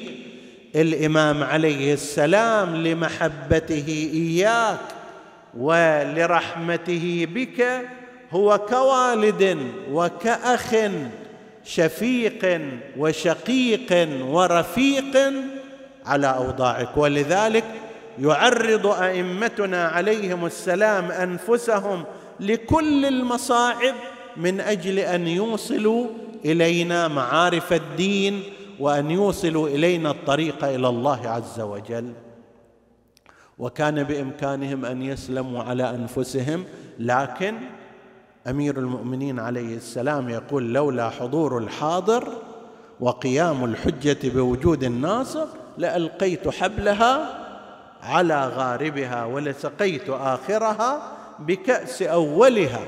[0.77, 4.81] الإمام عليه السلام لمحبته إياك
[5.59, 7.81] ولرحمته بك
[8.31, 9.59] هو كوالد
[9.91, 10.75] وكأخ
[11.65, 12.61] شفيق
[12.99, 15.33] وشقيق ورفيق
[16.07, 16.97] على أوضاعك.
[16.97, 17.65] ولذلك
[18.21, 22.05] يعرض أئمتنا عليهم السلام أنفسهم
[22.41, 23.95] لكل المصاعب
[24.37, 26.07] من أجل أن يوصلوا
[26.45, 28.43] إلينا معارف الدين
[28.81, 32.13] وأن يوصلوا إلينا الطريق إلى الله عز وجل.
[33.59, 36.65] وكان بإمكانهم أن يسلموا على أنفسهم
[36.99, 37.55] لكن
[38.47, 42.29] أمير المؤمنين عليه السلام يقول لولا حضور الحاضر
[43.01, 45.47] وقيام الحجة بوجود الناصر
[45.79, 47.38] لألقيت حبلها
[48.03, 51.03] على غاربها ولسقيت آخرها
[51.39, 52.81] بكأس أولها.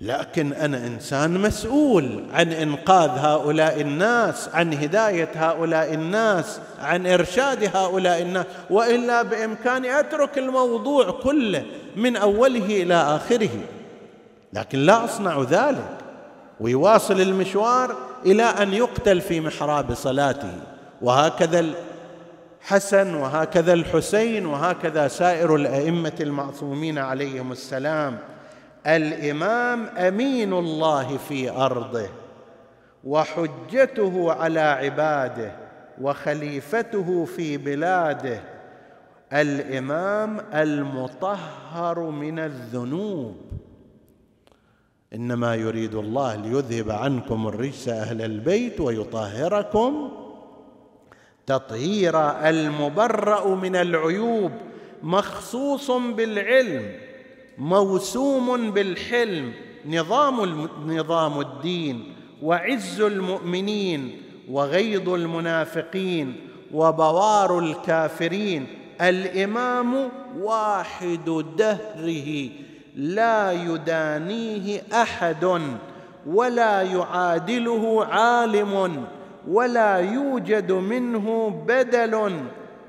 [0.00, 8.22] لكن أنا إنسان مسؤول عن إنقاذ هؤلاء الناس عن هداية هؤلاء الناس عن إرشاد هؤلاء
[8.22, 8.46] الناس.
[8.70, 11.64] وإلا بإمكاني أترك الموضوع كله
[11.96, 13.60] من أوله إلى آخره.
[14.52, 15.98] لكن لا أصنع ذلك.
[16.60, 20.52] ويواصل المشوار إلى أن يقتل في محراب صلاته.
[21.02, 21.64] وهكذا
[22.62, 28.18] الحسن وهكذا الحسين وهكذا سائر الأئمة المعصومين عليهم السلام.
[28.86, 32.08] الإمام أمين الله في أرضه
[33.04, 35.52] وحجته على عباده
[36.00, 38.40] وخليفته في بلاده.
[39.32, 43.36] الإمام المطهر من الذنوب.
[45.14, 50.21] إنما يريد الله ليذهب عنكم الرجس أهل البيت ويطهركم
[51.46, 54.50] تطهيرا المبرأ من العيوب
[55.02, 56.92] مخصوص بالعلم
[57.58, 59.52] موسوم بالحلم
[59.86, 66.36] نظام نظام الدين وعز المؤمنين وغيض المنافقين
[66.74, 68.66] وبوار الكافرين.
[69.00, 70.08] الإمام
[70.40, 72.48] واحد دهره
[72.96, 75.60] لا يدانيه أحد
[76.26, 79.04] ولا يعادله عالم.
[79.48, 82.40] ولا يوجد منه بدل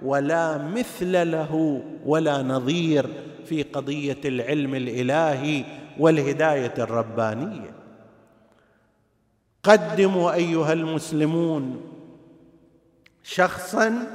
[0.04, 3.10] ولا مثل له ولا نظير
[3.46, 5.64] في قضية العلم الإلهي
[6.00, 7.74] والهداية الربانية.
[9.64, 11.82] قدموا أيها المسلمون
[13.24, 14.08] شخصا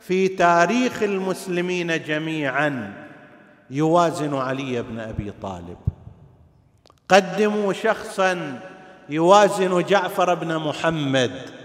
[0.00, 2.92] في تاريخ المسلمين جميعا
[3.70, 5.76] يوازن علي بن أبي طالب.
[7.08, 8.60] قدموا شخصا
[9.08, 11.59] يوازن جعفر بن محمد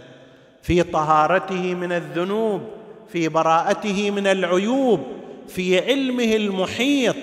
[0.65, 2.61] في طهارته من الذنوب
[3.07, 4.99] في براءته من العيوب
[5.47, 7.15] في علمه المحيط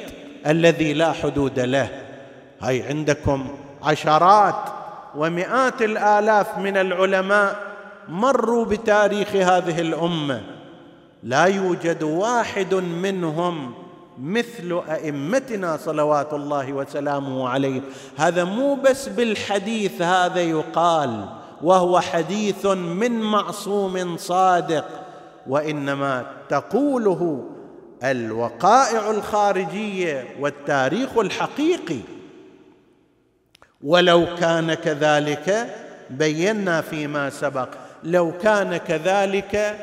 [0.46, 1.88] الذي لا حدود له.
[2.60, 3.48] هاي عندكم
[3.82, 4.54] عشرات
[5.16, 7.56] ومئات الآلاف من العلماء
[8.08, 10.42] مروا بتاريخ هذه الأمة.
[11.22, 13.74] لا يوجد واحد منهم
[14.18, 17.80] مثل أئمتنا صلوات الله وسلامه عليه.
[18.16, 21.41] هذا مو بس بالحديث هذا يقال.
[21.62, 24.84] وهو حديث من معصوم صادق
[25.46, 27.44] وإنما تقوله
[28.04, 32.00] الوقائع الخارجية والتاريخ الحقيقي.
[33.82, 35.66] ولو كان كذلك
[36.10, 37.68] بينا فيما سبق
[38.04, 39.76] لو كان كذلك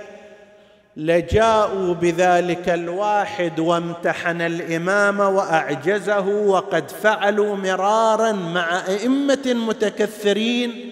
[0.98, 10.92] لجاءوا بذلك الواحد وامتحن الإمام وأعجزه وقد فعلوا مرارا مع أئمة متكثرين.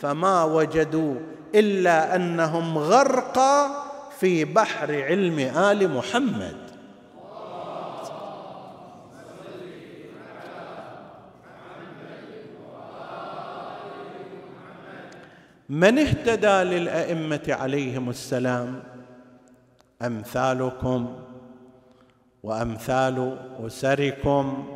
[0.00, 1.14] فما وجدوا
[1.54, 3.70] إلا أنهم غرقى
[4.18, 6.56] في بحر علم آل محمد.
[15.68, 18.82] من اهتدى للأئمة عليهم السلام؟
[20.02, 21.16] أمثالكم
[22.42, 24.66] وأمثال أسركم.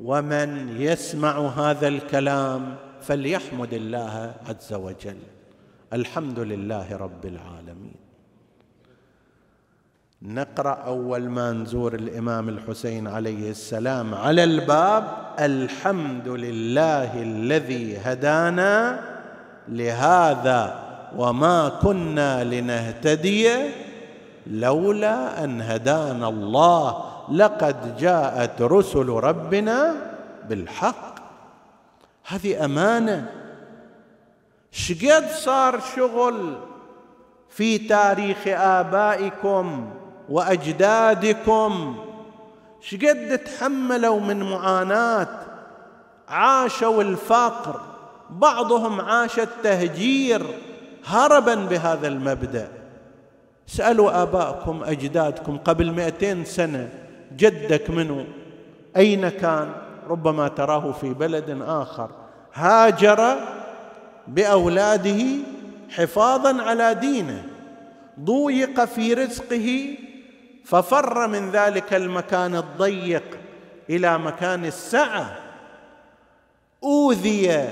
[0.00, 5.18] ومن يسمع هذا الكلام؟ فليحمد الله عز وجل.
[5.92, 7.94] الحمد لله رب العالمين.
[10.22, 15.04] نقرأ أول ما نزور الإمام الحسين عليه السلام على الباب.
[15.38, 19.00] الحمد لله الذي هدانا
[19.68, 20.62] لهذا
[21.16, 23.48] وما كنا لنهتدي
[24.46, 27.04] لولا أن هدانا الله.
[27.32, 29.94] لقد جاءت رسل ربنا
[30.48, 31.15] بالحق.
[32.28, 33.32] هذه أمانة.
[34.72, 36.56] شقد صار شغل
[37.50, 39.90] في تاريخ آبائكم
[40.28, 41.96] وأجدادكم.
[42.80, 45.28] شقد تحملوا من معاناة.
[46.28, 47.80] عاشوا الفقر.
[48.30, 50.46] بعضهم عاش التهجير.
[51.04, 52.68] هربا بهذا المبدأ.
[53.66, 56.88] سألوا اباءكم أجدادكم قبل مئتين سنة
[57.36, 58.26] جدك منه
[58.96, 62.10] أين كان؟ ربما تراه في بلد آخر
[62.54, 63.36] هاجر
[64.28, 65.22] بأولاده
[65.90, 67.44] حفاظا على دينه
[68.20, 69.96] ضويق في رزقه
[70.64, 73.38] ففر من ذلك المكان الضيق
[73.90, 75.36] إلى مكان السعة.
[76.84, 77.68] أوذي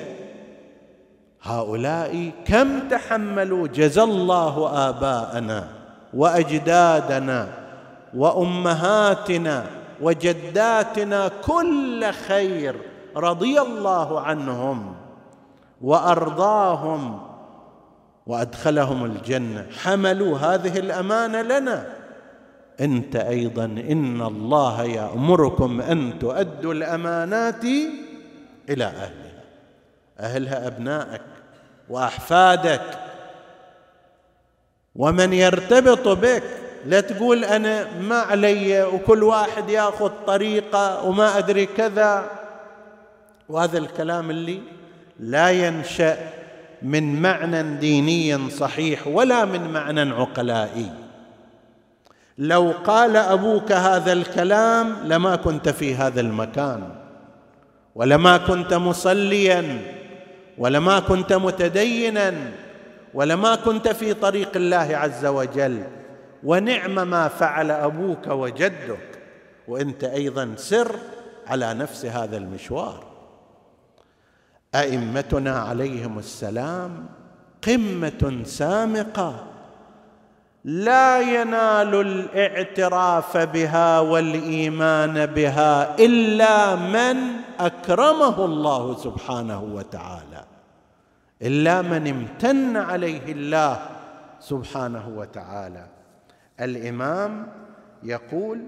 [1.43, 5.69] هؤلاء كم تحملوا جزى الله آباءنا
[6.15, 7.49] وأجدادنا
[8.15, 9.67] وأمهاتنا
[10.05, 12.77] وجداتنا كل خير
[13.17, 14.95] رضي الله عنهم
[15.81, 17.21] وأرضاهم
[18.27, 19.67] وأدخلهم الجنة.
[19.83, 21.87] حملوا هذه الأمانة لنا.
[22.81, 27.65] أنت أيضا إن الله يأمركم أن تؤدوا الأمانات
[28.69, 29.43] إلى أهلها.
[30.21, 31.23] أهلها أبنائك
[31.89, 32.99] وأحفادك.
[34.97, 42.31] ومن يرتبط بك لا تقول أنا ما علي وكل واحد ياخذ طريقة وما أدري كذا.
[43.49, 44.61] وهذا الكلام اللي
[45.21, 46.17] لا ينشأ
[46.83, 50.91] من معنى ديني صحيح ولا من معنى عقلائي.
[52.39, 56.89] لو قال أبوك هذا الكلام لما كنت في هذا المكان
[57.95, 59.81] ولما كنت مصليا
[60.59, 62.35] ولما كنت متدينا
[63.15, 65.83] ولما كنت في طريق الله عز وجل.
[66.45, 69.21] ونعم ما فعل أبوك وجدك
[69.69, 70.97] وأنت أيضا سر
[71.47, 73.05] على نفس هذا المشوار.
[74.75, 77.07] أئمتنا عليهم السلام
[77.67, 79.47] قمة سامقة
[80.65, 87.17] لا ينال الاعتراف بها والإيمان بها إلا من
[87.61, 90.45] أكرمه الله سبحانه وتعالى
[91.43, 93.87] إلا من امتن عليه الله
[94.41, 95.94] سبحانه وتعالى.
[96.61, 97.47] الإمام
[98.03, 98.61] يقول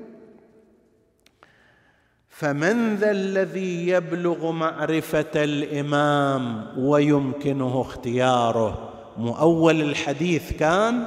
[2.28, 11.06] فمن ذا الذي يبلغ معرفة الإمام ويمكنه اختياره؟ مؤول الحديث كان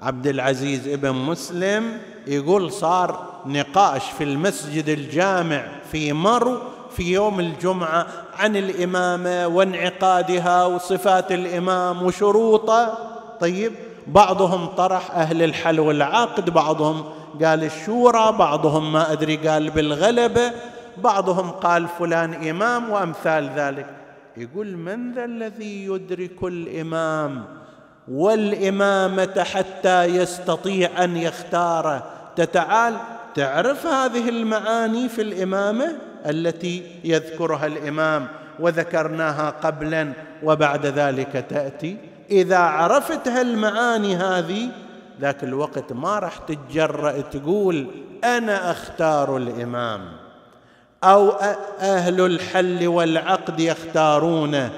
[0.00, 6.58] عبد العزيز ابن مسلم يقول صار نقاش في المسجد الجامع في مرو
[6.96, 12.98] في يوم الجمعة عن الإمامة وانعقادها وصفات الإمام وشروطه.
[13.40, 13.72] طيب
[14.06, 17.04] بعضهم طرح أهل الحل والعقد بعضهم
[17.44, 20.52] قال الشورى بعضهم ما أدري قال بالغلبه
[20.98, 23.86] بعضهم قال فلان إمام وأمثال ذلك.
[24.36, 27.44] يقول من ذا الذي يدرك الإمام؟
[28.08, 32.02] والإمامة حتى يستطيع أن يختاره
[32.36, 32.96] تتعال
[33.34, 35.96] تعرف هذه المعاني في الإمامة
[36.26, 38.28] التي يذكرها الإمام
[38.60, 41.96] وذكرناها قبلا وبعد ذلك تأتي؟
[42.30, 44.68] إذا عرفت هالمعاني هذه
[45.20, 47.86] ذاك الوقت ما راح تتجرأ تقول
[48.24, 50.00] أنا أختار الإمام
[51.04, 51.30] أو
[51.80, 54.70] أهل الحل والعقد يختارونه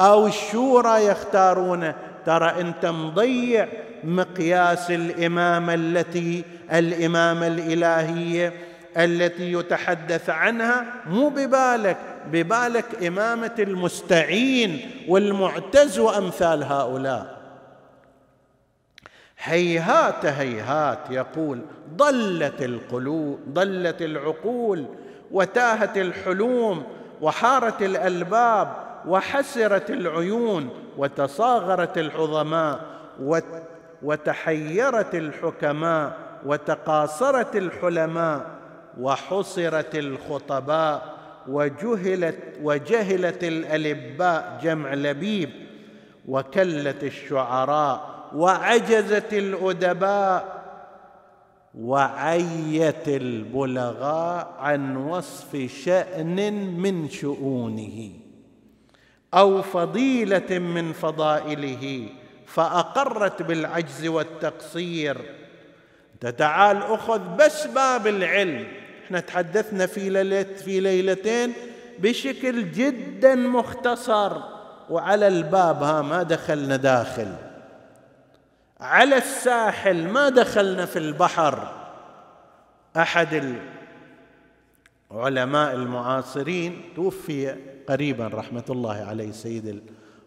[0.00, 1.94] أو الشورى يختارونه.
[2.26, 3.68] ترى أنت مضيع
[4.04, 8.52] مقياس الامامه التي الامامه الإلهية
[8.96, 11.96] التي يتحدث عنها مو ببالك.
[12.32, 17.38] ببالك إمامة المستعين والمعتز وأمثال هؤلاء.
[19.38, 21.60] هيهات هيهات يقول
[21.96, 24.86] ضلت القلوب ضلت العقول
[25.30, 26.84] وتاهت الحلوم
[27.20, 28.68] وحارت الألباب
[29.06, 32.80] وحسرت العيون وتصاغرت العظماء
[34.02, 36.16] وتحيرت الحكماء
[36.46, 38.46] وتقاصرت الحلماء
[39.00, 41.17] وحصرت الخطباء.
[41.48, 45.50] وجهلت وجهلت الألباء جمع لبيب
[46.28, 50.58] وكلت الشعراء وعجزت الأدباء
[51.74, 58.10] وعيت البلغاء عن وصف شأن من شؤونه
[59.34, 62.08] أو فضيلة من فضائله
[62.46, 65.18] فأقرت بالعجز والتقصير.
[66.38, 68.66] تعال اخذ بس باب العلم
[69.08, 71.52] إحنا تحدثنا في ليلة في ليلتين
[71.98, 74.36] بشكل جدا مختصر.
[74.90, 77.32] وعلى الباب ها ما دخلنا داخل.
[78.80, 81.74] على الساحل ما دخلنا في البحر.
[82.96, 83.56] أحد
[85.10, 87.56] العلماء المعاصرين توفي
[87.88, 89.82] قريبا رحمة الله عليه سيد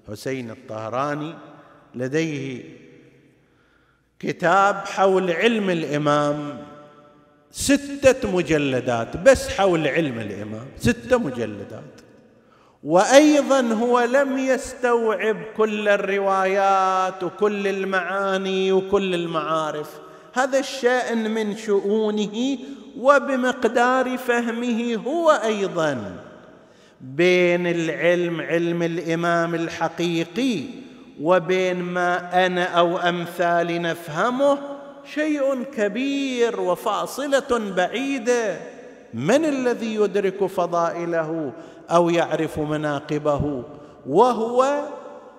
[0.07, 1.33] الحسين الطهراني.
[1.95, 2.63] لديه
[4.19, 6.70] كتاب حول علم الإمام.
[7.51, 12.01] ستة مجلدات بس حول علم الإمام ستة مجلدات.
[12.83, 19.89] وأيضا هو لم يستوعب كل الروايات وكل المعاني وكل المعارف.
[20.33, 22.57] هذا الشأن من شؤونه
[22.97, 26.15] وبمقدار فهمه هو أيضا
[27.01, 30.63] بين العلم علم الإمام الحقيقي
[31.21, 34.57] وبين ما أنا أو أمثالي نفهمه
[35.05, 38.57] شيء كبير وفاصلة بعيدة.
[39.13, 41.51] من الذي يدرك فضائله
[41.89, 43.63] أو يعرف مناقبه؟
[44.07, 44.83] وهو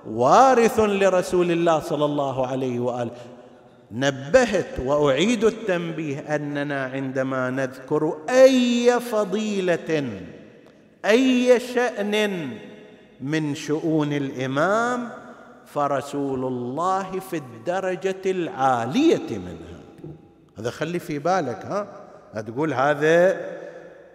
[0.07, 3.11] وارث لرسول الله صلى الله عليه وآله.
[3.93, 10.11] نبهت وأعيد التنبيه أننا عندما نذكر أي فضيلة
[11.05, 12.49] أي شأن
[13.21, 15.11] من شؤون الإمام
[15.75, 19.83] فرسول الله في الدرجة العالية منها.
[20.59, 21.87] هذا خلي في بالك ها؟
[22.43, 23.41] تقول هذا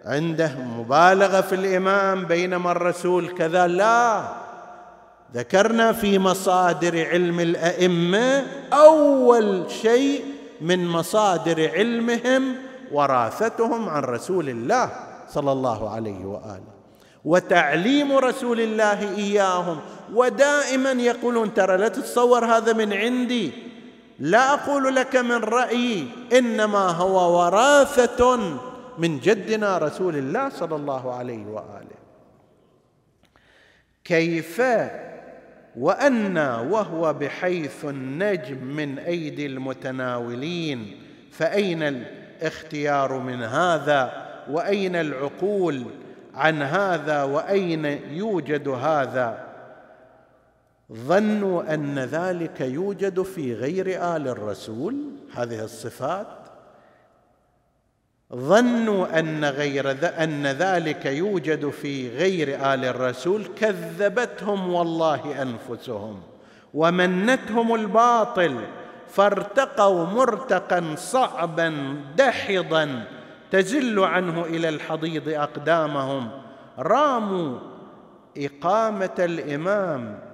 [0.04, 3.66] عنده مبالغة في الإمام بينما الرسول كذا.
[3.66, 4.28] لا.
[5.34, 10.24] ذكرنا في مصادر علم الأئمة أول شيء
[10.60, 12.54] من مصادر علمهم
[12.92, 14.90] وراثتهم عن رسول الله
[15.28, 16.78] صلى الله عليه وآله.
[17.24, 19.78] وتعليم رسول الله إياهم
[20.14, 23.52] ودائما يقولون ترى لا تتصور هذا من عندي.
[24.18, 28.36] لا أقول لك من رأيي إنما هو وراثة
[28.98, 31.98] من جدنا رسول الله صلى الله عليه وآله.
[34.04, 34.62] كيف
[35.78, 36.38] وأن
[36.70, 41.00] وهو بحيث النجم من أيدي المتناولين
[41.32, 45.84] فأين الاختيار من هذا؟ وأين العقول
[46.34, 49.47] عن هذا؟ وأين يوجد هذا؟
[50.92, 53.86] ظنوا أن ذلك يوجد في غير
[54.16, 54.96] آل الرسول
[55.34, 56.26] هذه الصفات.
[58.34, 59.90] ظنوا أن غير
[60.22, 66.20] أن ذلك يوجد في غير آل الرسول كذبتهم والله أنفسهم
[66.74, 68.60] ومنتهم الباطل
[69.08, 73.04] فارتقوا مرتقا صعبا دحضا
[73.50, 76.30] تزل عنه إلى الحضيض أقدامهم.
[76.78, 77.58] راموا
[78.36, 80.27] إقامة الإمام.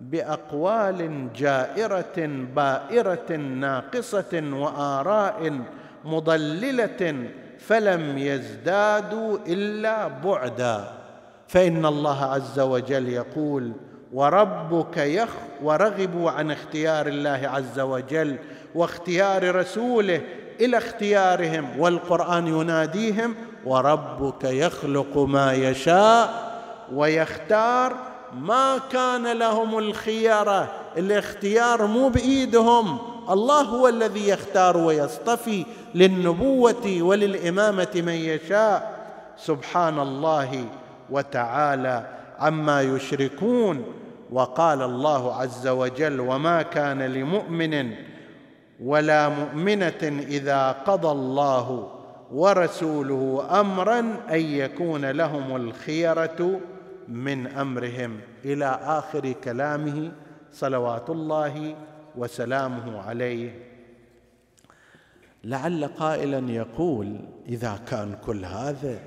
[0.00, 2.26] بأقوال جائرة
[2.56, 5.60] بائرة ناقصة وآراء
[6.04, 7.28] مضللة
[7.58, 11.00] فلم يزدادوا إلا بعدا.
[11.48, 13.72] فإن الله عز وجل يقول
[14.12, 15.28] وربك يخ
[15.62, 18.36] ورغبوا عن اختيار الله عز وجل
[18.74, 20.20] واختيار رسوله
[20.60, 23.34] إلى اختيارهم والقرآن يناديهم
[23.64, 26.50] وربك يخلق ما يشاء
[26.92, 32.98] ويختار ما كان لهم الخيره الاختيار مو بإيدهم.
[33.30, 39.00] الله هو الذي يختار ويصطفي للنبوة وللإمامة من يشاء.
[39.36, 40.64] سبحان الله
[41.10, 42.06] وتعالى
[42.38, 43.84] عما يشركون.
[44.32, 47.94] وقال الله عز وجل وما كان لمؤمن
[48.84, 51.90] ولا مؤمنة إذا قضى الله
[52.32, 53.98] ورسوله أمرا
[54.30, 56.60] أن يكون لهم الخيرة
[57.10, 60.12] من أمرهم إلى آخر كلامه
[60.52, 61.76] صلوات الله
[62.16, 63.70] وسلامه عليه.
[65.44, 67.16] لعل قائلا يقول
[67.48, 69.00] إذا كان كل هذا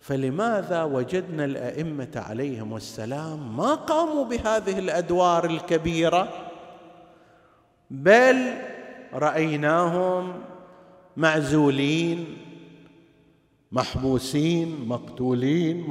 [0.00, 6.28] فلماذا وجدنا الأئمة عليهم السلام ما قاموا بهذه الأدوار الكبيرة؟
[7.90, 8.54] بل
[9.14, 10.32] رأيناهم
[11.16, 12.36] معزولين
[13.72, 15.86] محبوسين مقتولين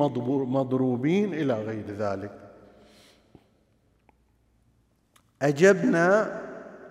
[0.47, 2.31] مضروبين إلى غير ذلك.
[5.41, 6.41] أجبنا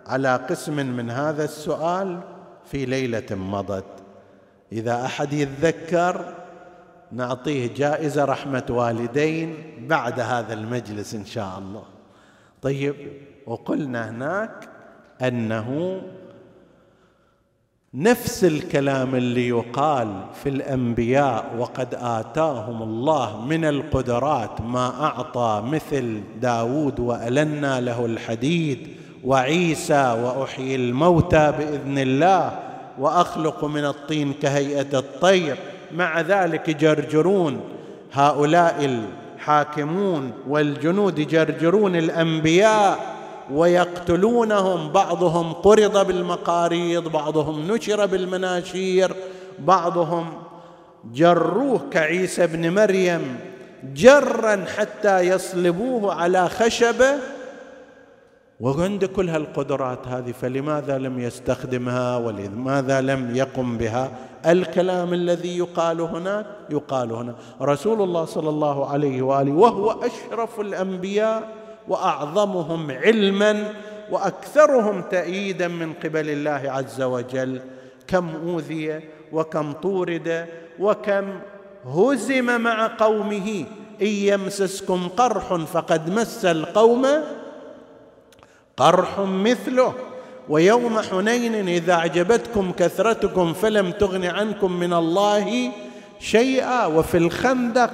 [0.07, 2.20] على قسم من هذا السؤال
[2.64, 3.84] في ليلة مضت.
[4.72, 6.34] إذا أحد يتذكر
[7.12, 9.55] نعطيه جائزة رحمة والدين
[9.89, 11.84] بعد هذا المجلس إن شاء الله.
[12.62, 12.95] طيب
[13.47, 14.68] وقلنا هناك
[15.22, 16.03] أنه
[17.95, 20.09] نفس الكلام اللي يقال
[20.43, 28.89] في الأنبياء وقد آتاهم الله من القدرات ما أعطى مثل داود وألنا له الحديد
[29.24, 32.59] وعيسى وأحيي الموتى بإذن الله
[32.99, 35.57] وأخلق من الطين كهيئة الطير.
[35.95, 37.61] مع ذلك يجرجرون
[38.12, 39.05] هؤلاء
[39.39, 43.18] الحاكمون والجنود يجرجرون الأنبياء
[43.53, 49.12] ويقتلونهم بعضهم قرض بالمقاريض بعضهم نشر بالمناشير
[49.59, 50.32] بعضهم
[51.12, 53.40] جروه كعيسى بن مريم
[53.94, 57.14] جرا حتى يصلبوه على خشبة.
[58.61, 64.11] وعند كل هالقدرات هذه فلماذا لم يستخدمها ولماذا لم يقم بها؟
[64.46, 67.34] الكلام الذي يقال هناك يقال هنا.
[67.62, 71.58] رسول الله صلى الله عليه وآله وهو أشرف الأنبياء
[71.89, 73.72] وأعظمهم علما
[74.11, 77.61] وأكثرهم تاييدا من قبل الله عز وجل.
[78.07, 79.01] كم أوذي
[79.32, 80.47] وكم طورد
[80.80, 81.41] وكم
[81.84, 83.64] هزم مع قومه.
[84.03, 87.07] إن يمسسكم قرح فقد مس القوم.
[88.76, 89.95] قرح مثله.
[90.49, 95.70] ويوم حنين إذا أعجبتكم كثرتكم فلم تغن عنكم من الله
[96.20, 96.86] شيئا.
[96.86, 97.91] وفي الخندق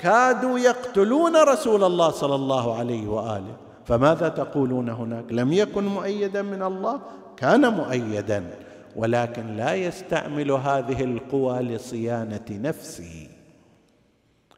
[0.00, 3.56] كادوا يقتلون رسول الله صلى الله عليه وآله.
[3.84, 7.00] فماذا تقولون هناك؟ لم يكن مؤيدا من الله؟
[7.36, 8.50] كان مؤيدا
[8.96, 13.28] ولكن لا يستعمل هذه القوى لصيانة نفسه.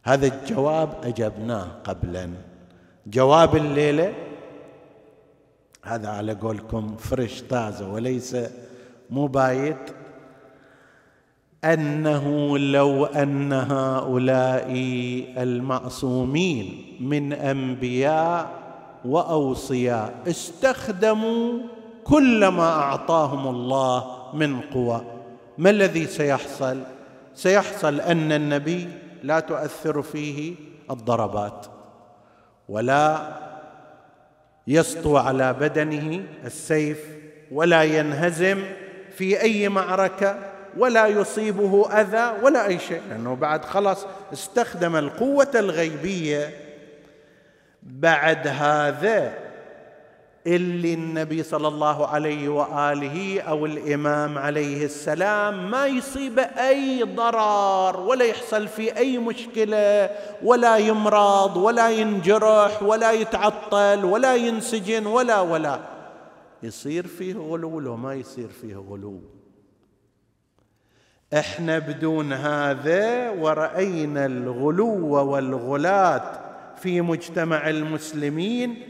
[0.03, 2.31] هذا الجواب أجبناه قبلا.
[3.07, 4.15] جواب الليلة؟
[5.85, 8.37] هذا على قولكم فريش طازة وليس
[9.11, 9.91] مبايت
[11.65, 14.73] أنه لو أن هؤلاء
[15.37, 18.51] المعصومين من أنبياء
[19.05, 21.53] وأوصياء استخدموا
[22.05, 24.05] كل ما أعطاهم الله
[24.35, 25.05] من قوى
[25.59, 26.81] ما الذي سيحصل؟
[27.35, 28.89] سيحصل أن النبي
[29.23, 30.55] لا تؤثر فيه
[30.91, 31.67] الضربات
[32.69, 33.29] ولا
[34.67, 36.99] يسطو على بدنه السيف
[37.53, 38.65] ولا ينهزم
[39.17, 46.51] في أي معركة ولا يصيبه أذى ولا أي شيء لأنه بعد خلاص استخدم القوة الغيبية
[47.83, 49.33] بعد هذا
[50.47, 58.25] اللي النبي صلى الله عليه وآله أو الإمام عليه السلام ما يصيب أي ضرر ولا
[58.25, 60.11] يحصل فيه أي مشكلة
[60.43, 65.79] ولا يمرض ولا ينجرح ولا يتعطل ولا ينسجن ولا ولا
[66.63, 69.21] يصير فيه غلو لو ما يصير فيه غلو.
[71.35, 76.41] إحنا بدون هذا ورأينا الغلو والغلات
[76.77, 78.83] في مجتمع المسلمين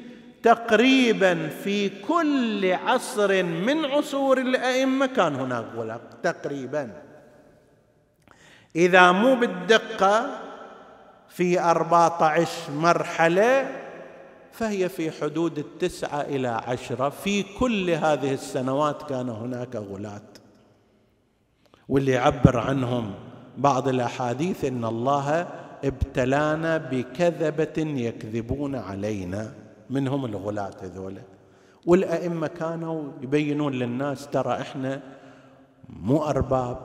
[0.42, 5.06] تقريبا في كل عصر من عصور الأئمة.
[5.06, 6.92] كان هناك غلاق تقريبا.
[8.76, 10.26] إذا مو بالدقة
[11.28, 13.70] في أربعة عشر مرحلة
[14.52, 17.08] فهي في حدود التسعة إلى عشرة.
[17.08, 20.38] في كل هذه السنوات كان هناك غلات
[21.92, 23.10] واللي يعبر عنهم
[23.58, 25.48] بعض الأحاديث إن الله
[25.84, 29.52] ابتلانا بكذبة يكذبون علينا
[29.90, 31.20] منهم الغلاة هذولا
[31.86, 35.00] والأئمة كانوا يبينون للناس ترى إحنا
[35.88, 36.78] مو أرباب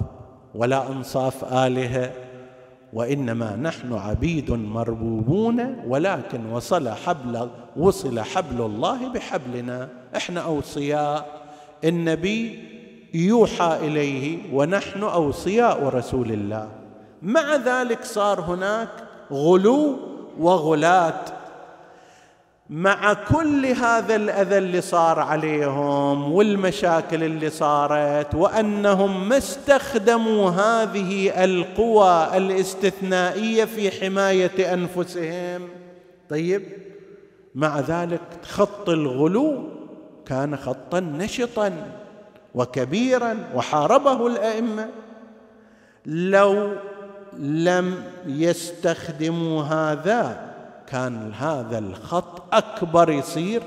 [0.55, 2.11] ولا أنصاف آلهة
[2.93, 9.89] وإنما نحن عبيد مربوبون ولكن وصل حبل وصل حبل الله بحبلنا.
[10.15, 11.47] إحنا أوصياء.
[11.83, 12.59] النبي
[13.17, 16.69] يوحى إليه ونحن أوصياء رسول الله.
[17.21, 18.89] مع ذلك صار هناك
[19.31, 19.99] غلو
[20.39, 21.29] وغلات.
[22.69, 32.37] مع كل هذا الأذى اللي صار عليهم والمشاكل اللي صارت وأنهم ما استخدموا هذه القوى
[32.37, 35.67] الاستثنائية في حماية أنفسهم.
[36.29, 36.63] طيب
[37.55, 39.63] مع ذلك خط الغلو
[40.25, 41.73] كان خطا نشطا.
[42.57, 44.89] وكبيرا وحاربه الأئمة
[46.05, 46.71] لو
[47.39, 50.53] لم يستخدموا هذا
[50.87, 53.63] كان هذا الخط أكبر يصير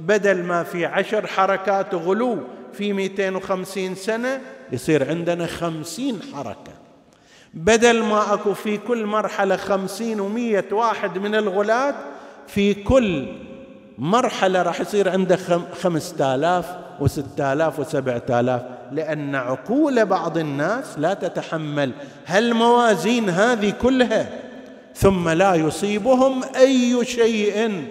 [0.00, 2.38] بدل ما في عشر حركات غلو
[2.72, 4.40] في 250 سنة
[4.72, 6.72] يصير عندنا خمسين حركة.
[7.54, 11.94] بدل ما أكو في كل مرحلة خمسين ومية واحد من الغلاة
[12.46, 13.26] في كل
[13.98, 15.38] مرحلة راح يصير عنده
[15.82, 21.92] خمسة آلاف وستة آلاف وسبعة آلاف لأن عقول بعض الناس لا تتحمل.
[22.26, 24.40] هالموازين هذه كلها؟
[24.94, 27.84] ثم لا يصيبهم أي شيء.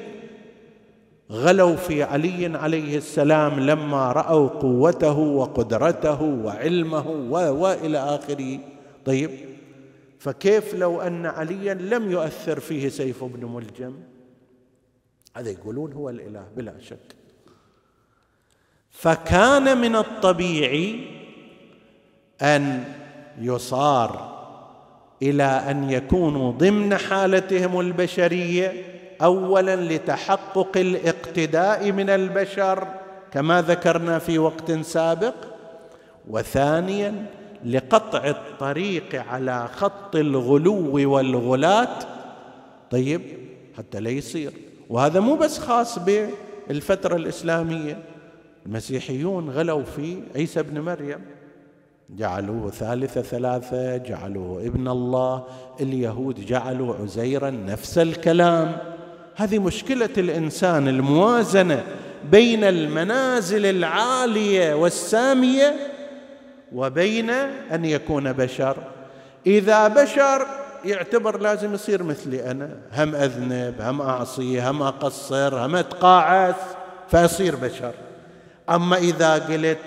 [1.32, 7.10] غلوا في علي عليه السلام لما رأوا قوته وقدرته وعلمه
[7.51, 8.60] والى آخره.
[9.06, 9.32] طيب
[10.20, 13.93] فكيف لو أن عليا لم يؤثر فيه سيف بن ملجم؟
[15.36, 17.23] هذا يقولون هو الإله بلا شك.
[19.04, 20.99] فكان من الطبيعي
[22.41, 22.84] أن
[23.41, 24.34] يصار
[25.22, 28.74] إلى أن يكونوا ضمن حالتهم البشرية
[29.22, 32.88] اولا لتحقق الاقتداء من البشر
[33.32, 35.36] كما ذكرنا في وقت سابق
[36.30, 37.26] وثانيا
[37.66, 42.04] لقطع الطريق على خط الغلو والغلات
[42.91, 43.22] طيب
[43.78, 44.51] حتى لا يصير.
[44.89, 48.12] وهذا مو بس خاص بالفترة الإسلامية.
[48.66, 51.20] المسيحيون غلوا في عيسى بن مريم.
[52.09, 55.43] جعلوه ثالث ثلاثة جعلوه ابن الله.
[55.82, 58.78] اليهود جعلوا عزيرا نفس الكلام.
[59.36, 61.84] هذه مشكلة الإنسان الموازنة
[62.32, 65.76] بين المنازل العالية والسامية
[66.74, 67.30] وبين
[67.72, 68.78] أن يكون بشر.
[69.47, 70.47] إذا بشر
[70.86, 72.78] يعتبر لازم يصير مثلي أنا.
[72.93, 76.55] هم أذنب هم أعصي هم أقصر هم أتقاعس
[77.07, 77.93] فأصير بشر.
[78.70, 79.80] أما إذا قلت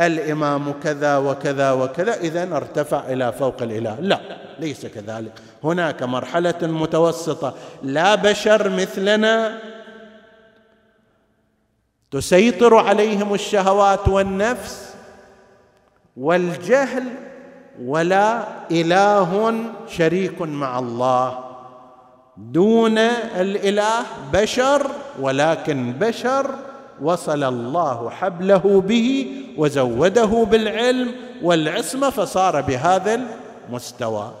[0.00, 3.96] الإمام كذا وكذا وكذا إذا ارتفع إلى فوق الإله.
[4.00, 4.20] لا
[4.58, 5.32] ليس كذلك.
[5.64, 7.54] هناك مرحلة متوسطة.
[7.82, 9.58] لا بشر مثلنا
[12.10, 14.94] تسيطر عليهم الشهوات والنفس
[16.16, 17.04] والجهل
[17.82, 19.54] ولا إله
[19.88, 21.44] شريك مع الله.
[22.36, 24.02] دون الإله
[24.32, 24.86] بشر
[25.20, 26.54] ولكن بشر
[27.00, 29.26] وصل الله حبله به
[29.56, 33.20] وزوده بالعلم والعصمة فصار بهذا
[33.68, 34.32] المستوى.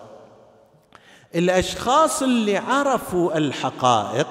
[1.34, 4.26] الأشخاص اللي عرفوا الحقائق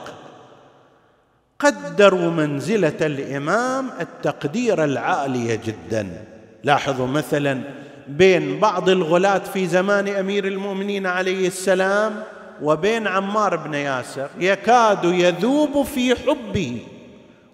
[1.59, 6.25] قدروا منزلة الإمام التقدير العاليه جدا.
[6.63, 7.61] لاحظوا مثلا
[8.07, 12.23] بين بعض الغلاة في زمان أمير المؤمنين عليه السلام
[12.61, 16.81] وبين عمار بن ياسر يكاد يذوب في حبه.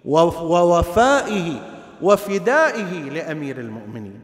[0.08, 1.52] ووفائه
[2.02, 4.20] وفدائه لأمير المؤمنين.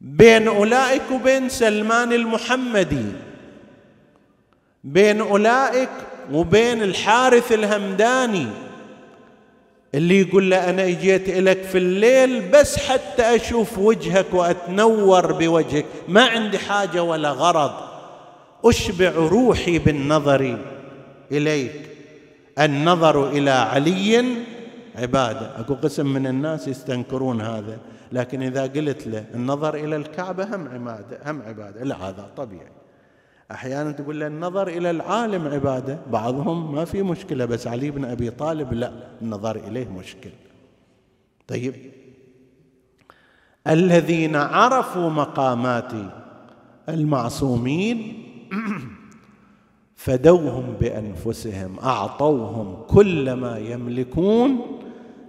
[0.00, 3.06] بين أولئك وبين سلمان المحمدي
[4.84, 5.88] بين أولئك
[6.32, 8.46] وبين الحارث الهمداني
[9.94, 16.24] اللي يقول له أنا إجيت إليك في الليل بس حتى أشوف وجهك وأتنور بوجهك ما
[16.26, 17.72] عندي حاجة ولا غرض
[18.64, 20.58] أشبع روحي بالنظر
[21.32, 21.87] إليك.
[22.58, 24.24] النظر إلى علي
[24.96, 25.60] عبادة.
[25.60, 27.78] أكو قسم من الناس يستنكرون هذا
[28.12, 31.84] لكن إذا قلت له النظر إلى الكعبة هم عبادة هم عبادة.
[31.84, 32.72] لا هذا طبيعي.
[33.50, 35.98] أحيانا تقول له النظر إلى العالم عبادة.
[36.12, 38.92] بعضهم ما في مشكلة بس علي بن أبي طالب لا
[39.22, 40.30] النظر إليه مشكل.
[41.48, 41.74] طيب.
[43.66, 45.92] الذين عرفوا مقامات
[46.88, 48.24] المعصومين
[49.98, 54.60] فدوهم بأنفسهم أعطوهم كل ما يملكون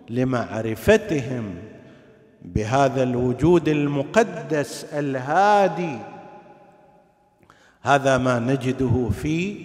[0.09, 1.43] لمعرفتهم
[2.41, 5.97] بهذا الوجود المقدس الهادي.
[7.81, 9.55] هذا ما نجده في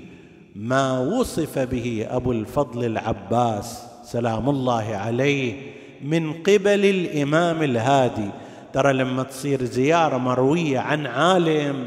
[0.56, 5.54] ما وصف به أبو الفضل العباس سلام الله عليه
[6.02, 8.30] من قبل الإمام الهادي.
[8.72, 11.86] ترى لما تصير زيارة مروية عن عالم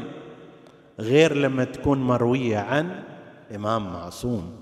[1.00, 3.07] غير لما تكون مروية عن
[3.54, 4.52] إمام معصوم.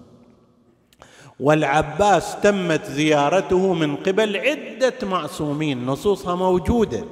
[1.40, 7.04] والعباس تمت زيارته من قبل عدة معصومين نصوصها موجودة.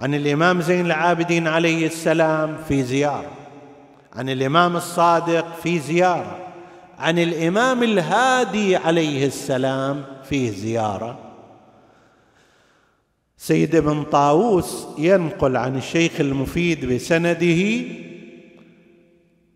[0.00, 3.30] عن الإمام زين العابدين عليه السلام في زيارة.
[4.12, 6.38] عن الإمام الصادق في زيارة.
[6.98, 11.18] عن الإمام الهادي عليه السلام فيه زيارة.
[13.36, 17.84] سيد ابن طاووس ينقل عن الشيخ المفيد بسنده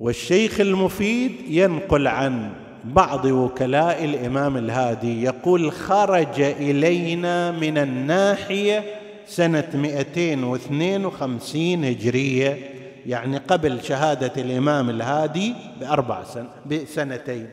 [0.01, 2.53] والشيخ المفيد ينقل عن
[2.85, 8.85] بعض وكلاء الإمام الهادي يقول خرج إلينا من الناحية
[9.27, 12.71] سنة 252 هجرية
[13.07, 17.49] يعني قبل شهادة الإمام الهادي بأربع سن بسنتين.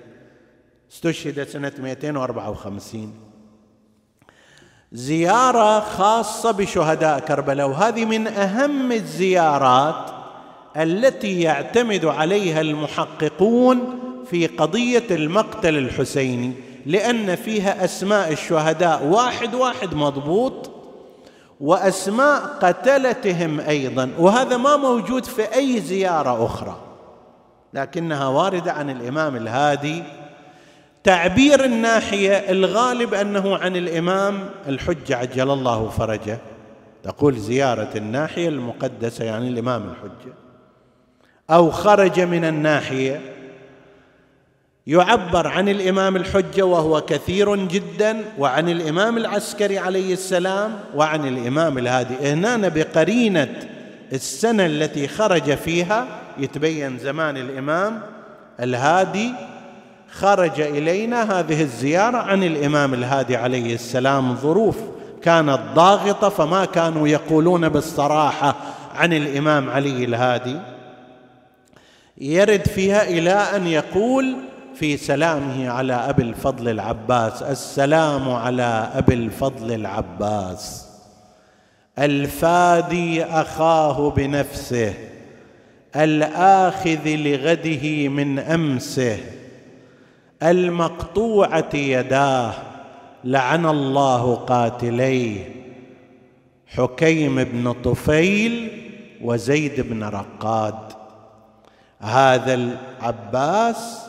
[0.92, 3.14] استشهد سنة 254
[4.92, 10.21] زيارة خاصة بشهداء كربلاء وهذه من أهم الزيارات
[10.78, 16.54] التي يعتمد عليها المحققون في قضية المقتل الحسيني
[16.86, 20.72] لأن فيها أسماء الشهداء واحد واحد مضبوط
[21.62, 26.78] وأسماء قتلتهم أيضا وهذا ما موجود في أي زيارة أخرى
[27.74, 30.04] لكنها واردة عن الإمام الهادي.
[31.04, 36.40] تعبير الناحية الغالب أنه عن الإمام الحجه عجل الله فرجه.
[37.04, 40.34] تقول زيارة الناحية المقدسة يعني الإمام الحجة.
[41.52, 43.22] أو خرج من الناحية
[44.88, 52.14] يعبر عن الإمام الحجة وهو كثير جدا وعن الإمام العسكري عليه السلام وعن الإمام الهادي.
[52.22, 53.50] هنا بقرينة
[54.14, 58.02] السنة التي خرج فيها يتبين زمان الإمام
[58.60, 59.32] الهادي
[60.12, 64.36] خرج إلينا هذه الزيارة عن الإمام الهادي عليه السلام.
[64.36, 64.78] ظروف
[65.22, 68.56] كانت ضاغطة فما كانوا يقولون بالصراحة
[68.96, 70.58] عن الإمام علي الهادي.
[72.22, 74.36] يرد فيها إلى أن يقول
[74.76, 80.88] في سلامه على أبي الفضل العباس السلام على أبي الفضل العباس.
[82.00, 84.94] الفادي أخاه بنفسه
[85.96, 89.18] الآخذ لغده من أمسه
[90.44, 92.54] المقطوعة يداه
[93.24, 95.56] لعن الله قاتليه.
[96.68, 98.72] حكيم بن طفيل
[99.22, 100.91] وزيد بن رقاد.
[102.02, 104.00] هذا العباس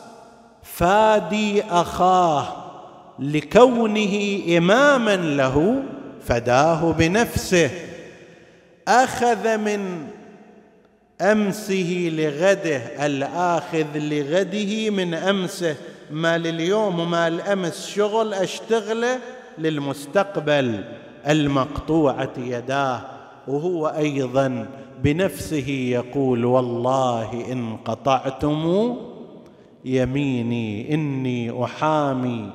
[0.63, 2.47] فادي أخاه
[3.19, 5.83] لكونه إماما له
[6.21, 7.69] فداه بنفسه.
[8.87, 10.07] أخذ من
[11.21, 15.75] أمسه لغده الآخذ لغده من أمسه.
[16.11, 19.19] ما لليوم وما الامس شغل أشتغله
[19.57, 20.83] للمستقبل
[21.27, 23.01] المقطوعة يداه.
[23.47, 24.65] وهو أيضا
[25.03, 28.95] بنفسه يقول والله إن قطعتم
[29.85, 32.49] يميني إني أحامي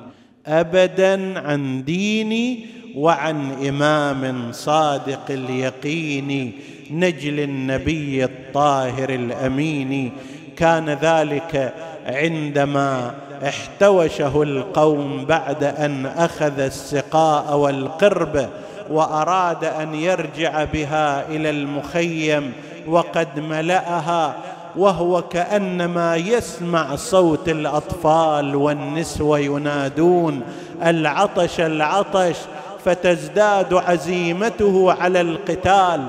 [0.47, 6.51] أبدا عن ديني وعن إمام صادق اليقين
[6.91, 10.11] نجل النبي الطاهر الأمين
[10.57, 11.73] كان ذلك
[12.05, 13.15] عندما
[13.47, 18.49] احتوشه القوم بعد أن أخذ السقاء والقرب
[18.89, 22.53] وأراد أن يرجع بها إلى المخيم
[22.87, 24.35] وقد ملأها
[24.75, 30.41] وهو كأنما يسمع صوت الأطفال والنسوة ينادون
[30.83, 32.35] العطش العطش
[32.85, 36.07] فتزداد عزيمته على القتال.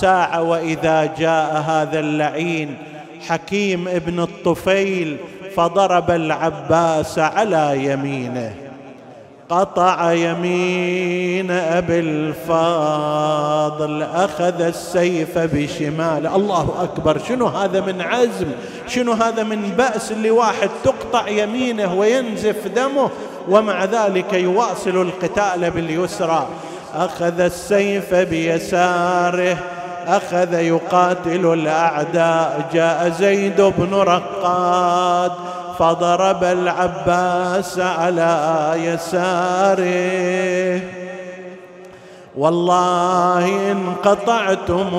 [0.00, 2.76] ساعة وإذا جاء هذا اللعين
[3.28, 5.16] حكيم ابن الطفيل
[5.56, 8.61] فضرب العباس على يمينه.
[9.52, 18.46] قطع يمين أبي الفاضل أخذ السيف بشمال الله أكبر شنو هذا من عزم؟
[18.86, 23.10] شنو هذا من بأس اللي واحد تقطع يمينه وينزف دمه
[23.48, 26.46] ومع ذلك يواصل القتال باليسرى.
[26.94, 29.56] أخذ السيف بيساره
[30.06, 32.68] أخذ يقاتل الأعداء.
[32.72, 35.32] جاء زيد بن رقاد
[35.78, 39.82] فضرب العباس على يساره.
[42.36, 44.90] والله ان قطعتم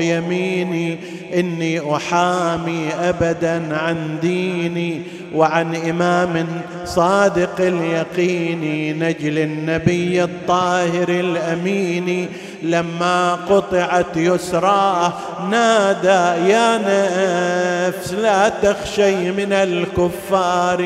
[0.00, 0.98] يميني
[1.34, 5.02] إني أحامي أبدا عن ديني
[5.34, 6.46] وعن إمام
[6.84, 12.28] صادق اليقين نجل النبي الطاهر الأمين.
[12.62, 15.12] لما قطعت يسراه
[15.50, 20.84] نادى يا نفس لا تخشي من الكفار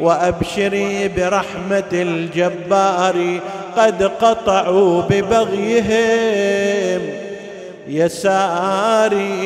[0.00, 3.40] وأبشري برحمة الجبار.
[3.78, 7.00] قد قطعوا ببغيهم
[7.88, 9.38] يساري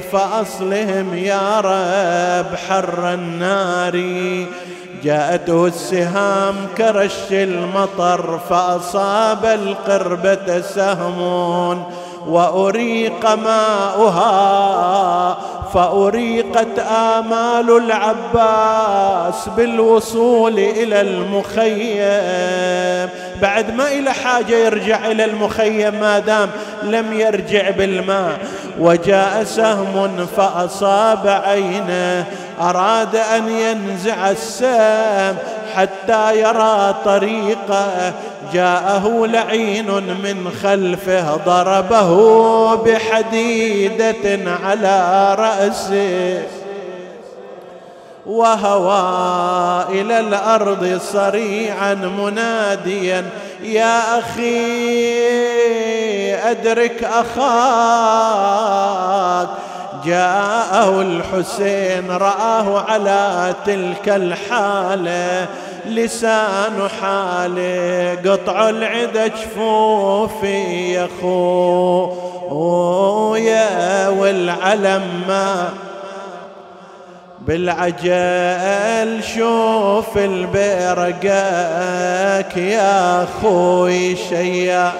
[0.00, 4.04] فأصلهم يا رب حر النار.
[5.04, 11.20] جاءته السهام كرش المطر فأصاب القربة سهم
[12.26, 14.32] وأريق ماؤها
[15.74, 22.02] فأريقت آمال العباس بالوصول إلى المخيم.
[23.42, 26.50] بعد ما إلى حاجة يرجع إلى المخيم ما دام
[26.82, 28.38] لم يرجع بالماء.
[28.78, 32.26] وجاء سهم فأصاب عينه.
[32.60, 35.36] أراد أن ينزع السام
[35.76, 38.12] حتى يرى طريقه.
[38.52, 46.42] جاءه لعين من خلفه ضربه بحديدة على رأسه.
[48.26, 53.24] وهوى إلى الأرض صريعا مناديا
[53.62, 55.22] يا أخي
[56.50, 58.52] أدرك أخاك.
[60.04, 65.46] جاءه الحسين رآه على تلك الحالة
[65.86, 71.08] لسان حاله قطع العدا جفوفي يا
[72.50, 75.68] خويا والعلم ما
[77.40, 81.66] بالعجل شوف البرقك
[82.56, 84.92] يا خوي شيا.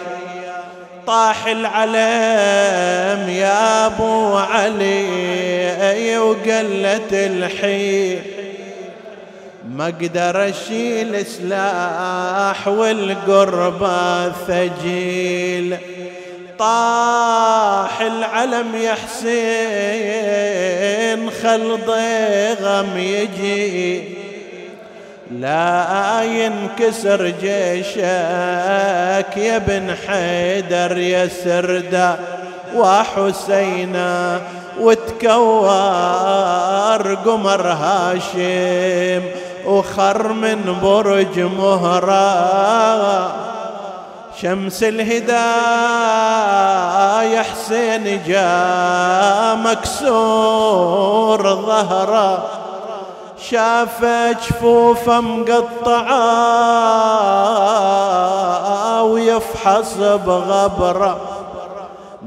[1.07, 5.11] طاح العلم يا أبو علي
[5.91, 8.19] أي وقلت الحي
[9.69, 15.77] ما أقدر أشيل سلاح والقربة ثجيل.
[16.59, 19.33] طاح العلم يا حسين
[21.31, 24.22] خل ضيغم يجي
[25.41, 28.03] لا ينكسر جيشك
[29.37, 32.19] يا بن حيدر يا سردا
[32.75, 34.41] وحسينا
[34.81, 35.73] وتكور
[37.15, 39.23] قمر هاشم
[39.67, 43.33] وخر من برج مهرة.
[44.43, 45.33] شمس الهداية
[47.43, 52.62] حسين جاء مكسور ظهره.
[53.53, 56.23] شاف جفوفه مقطعة
[59.03, 61.21] ويفحص بغبرة.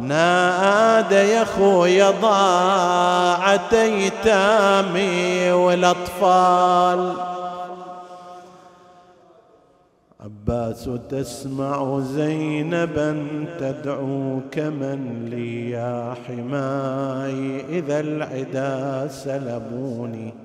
[0.02, 7.14] نادى يا خويا ضاعت ايتامي والأطفال.
[10.20, 17.66] عباس تسمع زينبا تدعوك من لي يا حماي.
[17.70, 20.45] إذا العدا سلبوني.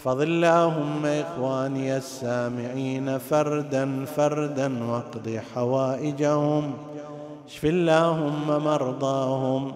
[0.00, 6.72] احفظ اللهم إخواني السامعين فردا فردا واقض حوائجهم
[7.48, 9.72] اشف اللهم مرضاهم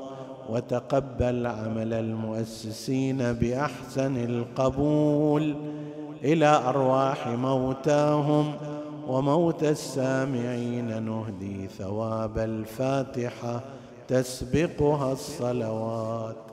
[0.48, 5.54] وتقبل عمل المؤسسين بأحسن القبول.
[6.24, 8.52] إلى أرواح موتاهم
[9.08, 13.60] وموت السامعين نهدي ثواب الفاتحة
[14.08, 16.43] تسبقها الصلوات.